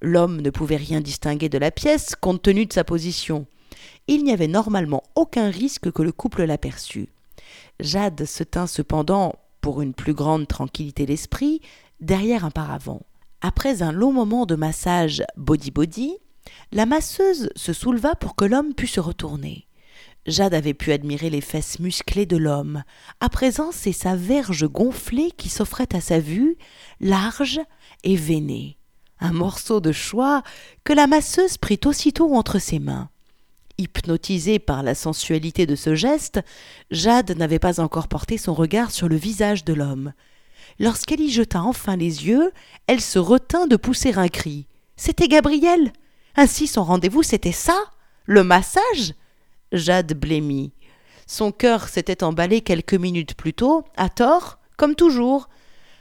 L'homme 0.00 0.40
ne 0.40 0.50
pouvait 0.50 0.76
rien 0.76 1.00
distinguer 1.00 1.48
de 1.48 1.58
la 1.58 1.72
pièce 1.72 2.14
compte 2.14 2.42
tenu 2.42 2.64
de 2.64 2.72
sa 2.72 2.84
position. 2.84 3.48
Il 4.08 4.24
n'y 4.24 4.32
avait 4.32 4.48
normalement 4.48 5.02
aucun 5.14 5.50
risque 5.50 5.90
que 5.90 6.02
le 6.02 6.12
couple 6.12 6.44
l'aperçût. 6.44 7.08
Jade 7.80 8.24
se 8.24 8.42
tint 8.42 8.66
cependant, 8.66 9.34
pour 9.60 9.82
une 9.82 9.94
plus 9.94 10.14
grande 10.14 10.46
tranquillité 10.46 11.06
d'esprit, 11.06 11.60
derrière 12.00 12.44
un 12.44 12.50
paravent. 12.50 13.02
Après 13.40 13.82
un 13.82 13.92
long 13.92 14.12
moment 14.12 14.46
de 14.46 14.54
massage 14.54 15.24
body-body, 15.36 16.16
la 16.72 16.86
masseuse 16.86 17.50
se 17.56 17.72
souleva 17.72 18.14
pour 18.14 18.36
que 18.36 18.44
l'homme 18.44 18.74
pût 18.74 18.86
se 18.86 19.00
retourner. 19.00 19.66
Jade 20.26 20.54
avait 20.54 20.74
pu 20.74 20.92
admirer 20.92 21.30
les 21.30 21.40
fesses 21.40 21.78
musclées 21.78 22.26
de 22.26 22.36
l'homme. 22.36 22.82
À 23.20 23.28
présent, 23.28 23.70
c'est 23.72 23.92
sa 23.92 24.16
verge 24.16 24.66
gonflée 24.66 25.30
qui 25.36 25.48
s'offrait 25.48 25.94
à 25.94 26.00
sa 26.00 26.18
vue, 26.18 26.56
large 27.00 27.60
et 28.02 28.16
veinée. 28.16 28.76
Un 29.20 29.32
morceau 29.32 29.80
de 29.80 29.92
choix 29.92 30.42
que 30.84 30.92
la 30.92 31.06
masseuse 31.06 31.58
prit 31.58 31.80
aussitôt 31.84 32.34
entre 32.34 32.58
ses 32.58 32.78
mains. 32.78 33.08
Hypnotisée 33.78 34.58
par 34.58 34.82
la 34.82 34.94
sensualité 34.94 35.66
de 35.66 35.76
ce 35.76 35.94
geste, 35.94 36.40
Jade 36.90 37.36
n'avait 37.36 37.58
pas 37.58 37.80
encore 37.80 38.08
porté 38.08 38.38
son 38.38 38.54
regard 38.54 38.90
sur 38.90 39.08
le 39.08 39.16
visage 39.16 39.64
de 39.64 39.74
l'homme. 39.74 40.12
Lorsqu'elle 40.78 41.20
y 41.20 41.30
jeta 41.30 41.62
enfin 41.62 41.96
les 41.96 42.26
yeux, 42.26 42.52
elle 42.86 43.00
se 43.00 43.18
retint 43.18 43.66
de 43.66 43.76
pousser 43.76 44.14
un 44.14 44.28
cri. 44.28 44.66
C'était 44.96 45.28
Gabriel. 45.28 45.92
Ainsi 46.36 46.66
son 46.66 46.84
rendez-vous 46.84 47.22
c'était 47.22 47.52
ça 47.52 47.78
Le 48.24 48.42
massage? 48.42 49.14
Jade 49.72 50.14
blêmit. 50.14 50.72
Son 51.26 51.52
cœur 51.52 51.88
s'était 51.88 52.22
emballé 52.22 52.60
quelques 52.60 52.94
minutes 52.94 53.34
plus 53.34 53.52
tôt, 53.52 53.84
à 53.96 54.08
tort, 54.08 54.58
comme 54.76 54.94
toujours. 54.94 55.48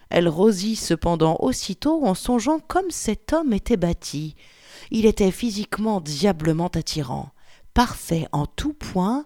Elle 0.09 0.29
rosit 0.29 0.77
cependant 0.77 1.37
aussitôt 1.39 2.05
en 2.05 2.13
songeant 2.13 2.59
comme 2.59 2.91
cet 2.91 3.33
homme 3.33 3.53
était 3.53 3.77
bâti. 3.77 4.35
Il 4.91 5.05
était 5.05 5.31
physiquement 5.31 5.99
diablement 5.99 6.67
attirant, 6.67 7.31
parfait 7.75 8.25
en 8.31 8.47
tout 8.47 8.73
point, 8.73 9.25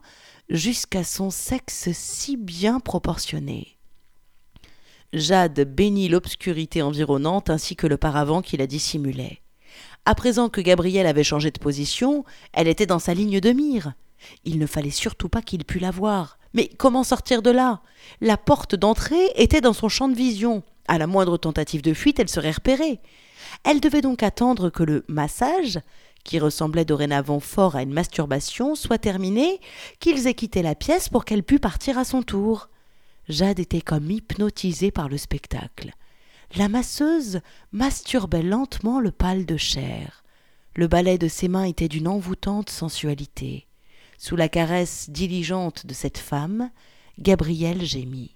jusqu'à 0.50 1.06
son 1.06 1.30
sexe 1.30 1.90
si 1.94 2.36
bien 2.36 2.82
proportionné. 2.82 3.78
Jade 5.14 5.62
bénit 5.62 6.10
l'obscurité 6.10 6.82
environnante 6.82 7.50
ainsi 7.50 7.78
que 7.78 7.88
le 7.88 7.98
paravent 7.98 8.42
qui 8.42 8.58
la 8.58 8.68
dissimulait. 8.68 9.42
À 10.06 10.16
présent 10.16 10.50
que 10.50 10.62
Gabriel 10.62 11.06
avait 11.06 11.24
changé 11.24 11.52
de 11.52 11.60
position, 11.60 12.26
elle 12.52 12.68
était 12.68 12.86
dans 12.88 13.00
sa 13.00 13.14
ligne 13.14 13.40
de 13.40 13.52
mire. 13.52 13.94
Il 14.44 14.60
ne 14.60 14.66
fallait 14.66 14.90
surtout 14.90 15.30
pas 15.30 15.42
qu'il 15.42 15.64
pût 15.64 15.80
la 15.80 15.92
voir. 15.92 16.40
Mais 16.54 16.68
comment 16.68 17.04
sortir 17.04 17.42
de 17.42 17.52
là? 17.52 17.82
La 18.20 18.38
porte 18.38 18.76
d'entrée 18.76 19.32
était 19.36 19.62
dans 19.62 19.74
son 19.74 19.90
champ 19.90 20.10
de 20.10 20.16
vision. 20.16 20.64
À 20.88 20.98
la 20.98 21.06
moindre 21.06 21.38
tentative 21.38 21.84
de 21.84 21.94
fuite, 21.94 22.20
elle 22.20 22.30
serait 22.30 22.52
repérée. 22.52 23.00
Elle 23.64 23.80
devait 23.80 24.02
donc 24.02 24.24
attendre 24.24 24.70
que 24.70 24.84
le 24.84 25.06
massage, 25.08 25.80
qui 26.24 26.40
ressemblait 26.40 26.86
dorénavant 26.86 27.40
fort 27.40 27.76
à 27.76 27.82
une 27.82 27.94
masturbation, 27.94 28.76
soit 28.76 28.98
terminé, 28.98 29.60
qu'ils 30.00 30.28
aient 30.28 30.34
quitté 30.34 30.62
la 30.62 30.76
pièce 30.76 31.10
pour 31.10 31.26
qu'elle 31.26 31.44
pût 31.44 31.60
partir 31.60 31.98
à 31.98 32.04
son 32.04 32.24
tour. 32.24 32.70
Jade 33.28 33.60
était 33.60 33.82
comme 33.82 34.10
hypnotisée 34.10 34.92
par 34.92 35.10
le 35.10 35.18
spectacle. 35.18 35.92
La 36.56 36.68
masseuse 36.68 37.42
masturbait 37.72 38.42
lentement 38.42 39.00
le 39.00 39.12
pâle 39.12 39.46
de 39.46 39.58
chair. 39.58 40.24
Le 40.76 40.88
balai 40.88 41.18
de 41.18 41.28
ses 41.28 41.48
mains 41.48 41.66
était 41.66 41.88
d'une 41.88 42.08
envoûtante 42.08 42.70
sensualité. 42.70 43.68
Sous 44.18 44.36
la 44.36 44.50
caresse 44.50 45.10
diligente 45.10 45.86
de 45.86 45.94
cette 45.94 46.18
femme, 46.18 46.72
Gabriel 47.20 47.84
gémit. 47.84 48.36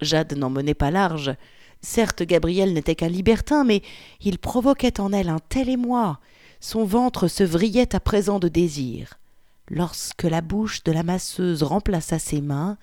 Jade 0.00 0.36
n'en 0.36 0.50
menait 0.50 0.74
pas 0.74 0.90
large. 0.90 1.34
Certes, 1.80 2.22
Gabriel 2.22 2.72
n'était 2.74 2.94
qu'un 2.94 3.08
libertin, 3.08 3.64
mais 3.64 3.82
il 4.20 4.38
provoquait 4.38 5.00
en 5.00 5.12
elle 5.12 5.28
un 5.28 5.40
tel 5.40 5.68
émoi. 5.68 6.20
Son 6.64 6.84
ventre 6.84 7.26
se 7.26 7.42
vrillait 7.42 7.92
à 7.92 7.98
présent 7.98 8.38
de 8.38 8.46
désir. 8.46 9.18
Lorsque 9.68 10.22
la 10.22 10.40
bouche 10.40 10.84
de 10.84 10.92
la 10.92 11.02
masseuse 11.02 11.64
remplaça 11.64 12.20
ses 12.20 12.40
mains, 12.40 12.78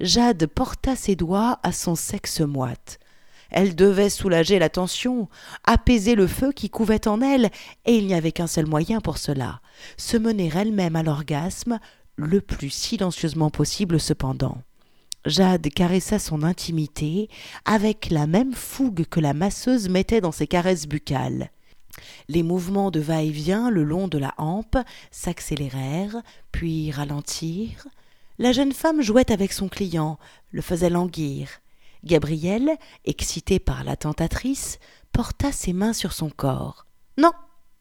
Jade 0.00 0.46
porta 0.46 0.96
ses 0.96 1.14
doigts 1.14 1.60
à 1.62 1.72
son 1.72 1.94
sexe 1.94 2.40
moite. 2.40 2.98
Elle 3.50 3.76
devait 3.76 4.08
soulager 4.08 4.58
la 4.58 4.70
tension, 4.70 5.28
apaiser 5.64 6.14
le 6.14 6.26
feu 6.26 6.52
qui 6.52 6.70
couvait 6.70 7.06
en 7.06 7.20
elle, 7.20 7.50
et 7.84 7.98
il 7.98 8.06
n'y 8.06 8.14
avait 8.14 8.32
qu'un 8.32 8.46
seul 8.46 8.64
moyen 8.64 9.02
pour 9.02 9.18
cela, 9.18 9.60
se 9.98 10.16
mener 10.16 10.50
elle-même 10.54 10.96
à 10.96 11.02
l'orgasme, 11.02 11.80
le 12.16 12.40
plus 12.40 12.70
silencieusement 12.70 13.50
possible 13.50 14.00
cependant. 14.00 14.56
Jade 15.26 15.68
caressa 15.68 16.18
son 16.18 16.42
intimité 16.42 17.28
avec 17.66 18.08
la 18.10 18.26
même 18.26 18.54
fougue 18.54 19.04
que 19.04 19.20
la 19.20 19.34
masseuse 19.34 19.90
mettait 19.90 20.22
dans 20.22 20.32
ses 20.32 20.46
caresses 20.46 20.88
buccales. 20.88 21.50
Les 22.28 22.42
mouvements 22.42 22.90
de 22.90 23.00
va-et-vient 23.00 23.70
le 23.70 23.84
long 23.84 24.08
de 24.08 24.18
la 24.18 24.34
hampe 24.38 24.76
s'accélérèrent, 25.10 26.22
puis 26.52 26.90
ralentirent. 26.90 27.86
La 28.38 28.52
jeune 28.52 28.72
femme 28.72 29.02
jouait 29.02 29.32
avec 29.32 29.52
son 29.52 29.68
client, 29.68 30.18
le 30.52 30.62
faisait 30.62 30.90
languir. 30.90 31.60
Gabriel, 32.04 32.70
excité 33.04 33.58
par 33.58 33.84
la 33.84 33.96
tentatrice, 33.96 34.78
porta 35.12 35.50
ses 35.50 35.72
mains 35.72 35.92
sur 35.92 36.12
son 36.12 36.30
corps. 36.30 36.86
Non, 37.16 37.32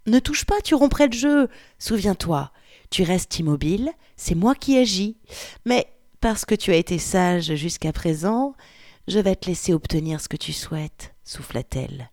ne 0.08 0.20
touche 0.20 0.46
pas, 0.46 0.62
tu 0.62 0.74
romprais 0.74 1.08
le 1.08 1.14
jeu. 1.14 1.50
Souviens-toi, 1.80 2.52
tu 2.90 3.04
restes 3.04 3.38
immobile, 3.40 3.92
c'est 4.16 4.36
moi 4.36 4.56
qui 4.56 4.78
agis. 4.78 5.18
Mais 5.66 5.88
parce 6.22 6.46
que 6.46 6.56
tu 6.56 6.72
as 6.72 6.78
été 6.78 6.98
sage 6.98 7.54
jusqu'à 7.56 7.92
présent, 7.92 8.56
je 9.08 9.20
vais 9.20 9.36
te 9.36 9.48
laisser 9.48 9.74
obtenir 9.74 10.20
ce 10.22 10.30
que 10.30 10.38
tu 10.38 10.54
souhaites, 10.54 11.14
souffla-t-elle. 11.24 12.10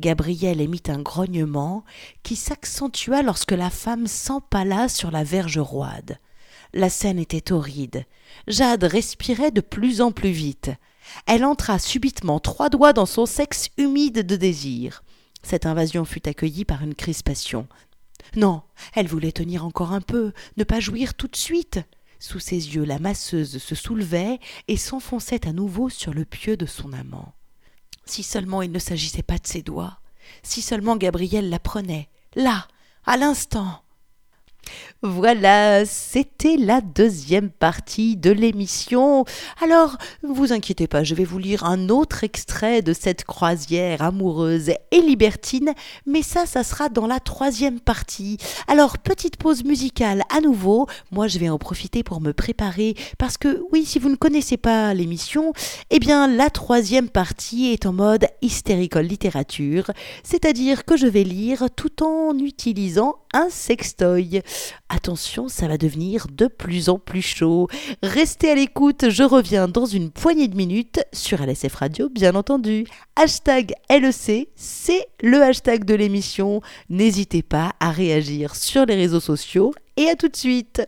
Gabriel 0.00 0.60
émit 0.60 0.82
un 0.88 1.00
grognement 1.00 1.84
qui 2.22 2.34
s'accentua 2.34 3.22
lorsque 3.22 3.52
la 3.52 3.70
femme 3.70 4.06
s'empala 4.06 4.88
sur 4.88 5.10
la 5.10 5.22
verge 5.22 5.58
roide. 5.58 6.18
La 6.72 6.88
scène 6.88 7.18
était 7.18 7.52
horride. 7.52 8.04
Jade 8.48 8.84
respirait 8.84 9.50
de 9.50 9.60
plus 9.60 10.00
en 10.00 10.10
plus 10.10 10.30
vite. 10.30 10.70
Elle 11.26 11.44
entra 11.44 11.78
subitement 11.78 12.40
trois 12.40 12.70
doigts 12.70 12.92
dans 12.92 13.06
son 13.06 13.26
sexe 13.26 13.68
humide 13.76 14.26
de 14.26 14.36
désir. 14.36 15.02
Cette 15.42 15.66
invasion 15.66 16.04
fut 16.04 16.28
accueillie 16.28 16.64
par 16.64 16.82
une 16.82 16.94
crispation. 16.94 17.68
Non, 18.36 18.62
elle 18.94 19.08
voulait 19.08 19.32
tenir 19.32 19.64
encore 19.64 19.92
un 19.92 20.00
peu, 20.00 20.32
ne 20.56 20.64
pas 20.64 20.80
jouir 20.80 21.14
tout 21.14 21.28
de 21.28 21.36
suite. 21.36 21.80
Sous 22.18 22.38
ses 22.38 22.74
yeux, 22.74 22.84
la 22.84 22.98
masseuse 22.98 23.58
se 23.58 23.74
soulevait 23.74 24.38
et 24.68 24.76
s'enfonçait 24.76 25.46
à 25.48 25.52
nouveau 25.52 25.88
sur 25.88 26.12
le 26.12 26.24
pieu 26.24 26.56
de 26.56 26.66
son 26.66 26.92
amant. 26.92 27.34
Si 28.10 28.24
seulement 28.24 28.60
il 28.60 28.72
ne 28.72 28.80
s'agissait 28.80 29.22
pas 29.22 29.38
de 29.38 29.46
ses 29.46 29.62
doigts, 29.62 30.00
si 30.42 30.62
seulement 30.62 30.96
Gabriel 30.96 31.48
la 31.48 31.60
prenait, 31.60 32.08
là, 32.34 32.66
à 33.06 33.16
l'instant. 33.16 33.84
Voilà, 35.02 35.86
c'était 35.86 36.56
la 36.58 36.82
deuxième 36.82 37.48
partie 37.48 38.16
de 38.16 38.30
l'émission. 38.30 39.24
Alors, 39.62 39.96
vous 40.22 40.52
inquiétez 40.52 40.88
pas, 40.88 41.04
je 41.04 41.14
vais 41.14 41.24
vous 41.24 41.38
lire 41.38 41.64
un 41.64 41.88
autre 41.88 42.22
extrait 42.22 42.82
de 42.82 42.92
cette 42.92 43.24
croisière 43.24 44.02
amoureuse 44.02 44.72
et 44.90 45.00
libertine, 45.00 45.72
mais 46.04 46.22
ça, 46.22 46.44
ça 46.44 46.64
sera 46.64 46.90
dans 46.90 47.06
la 47.06 47.18
troisième 47.18 47.80
partie. 47.80 48.36
Alors, 48.68 48.98
petite 48.98 49.38
pause 49.38 49.64
musicale 49.64 50.22
à 50.28 50.40
nouveau. 50.40 50.86
Moi, 51.10 51.28
je 51.28 51.38
vais 51.38 51.48
en 51.48 51.58
profiter 51.58 52.02
pour 52.02 52.20
me 52.20 52.32
préparer 52.32 52.94
parce 53.16 53.38
que, 53.38 53.62
oui, 53.72 53.86
si 53.86 53.98
vous 53.98 54.10
ne 54.10 54.16
connaissez 54.16 54.58
pas 54.58 54.92
l'émission, 54.92 55.54
eh 55.90 55.98
bien, 55.98 56.26
la 56.26 56.50
troisième 56.50 57.08
partie 57.08 57.72
est 57.72 57.86
en 57.86 57.92
mode 57.92 58.26
hystérical 58.42 59.06
littérature, 59.06 59.90
c'est-à-dire 60.22 60.84
que 60.84 60.96
je 60.96 61.06
vais 61.06 61.24
lire 61.24 61.68
tout 61.74 62.02
en 62.04 62.36
utilisant 62.38 63.16
un 63.32 63.48
sextoy. 63.48 64.42
Attention, 64.88 65.48
ça 65.48 65.68
va 65.68 65.78
devenir 65.78 66.26
de 66.32 66.46
plus 66.46 66.88
en 66.88 66.98
plus 66.98 67.22
chaud. 67.22 67.68
Restez 68.02 68.50
à 68.50 68.54
l'écoute, 68.54 69.08
je 69.08 69.22
reviens 69.22 69.68
dans 69.68 69.86
une 69.86 70.10
poignée 70.10 70.48
de 70.48 70.56
minutes 70.56 71.00
sur 71.12 71.42
LSF 71.42 71.74
Radio, 71.74 72.08
bien 72.08 72.34
entendu. 72.34 72.86
Hashtag 73.16 73.72
LEC, 73.88 74.48
c'est 74.56 75.06
le 75.22 75.42
hashtag 75.42 75.84
de 75.84 75.94
l'émission. 75.94 76.60
N'hésitez 76.88 77.42
pas 77.42 77.72
à 77.80 77.90
réagir 77.90 78.56
sur 78.56 78.86
les 78.86 78.96
réseaux 78.96 79.20
sociaux 79.20 79.72
et 79.96 80.08
à 80.08 80.16
tout 80.16 80.28
de 80.28 80.36
suite. 80.36 80.82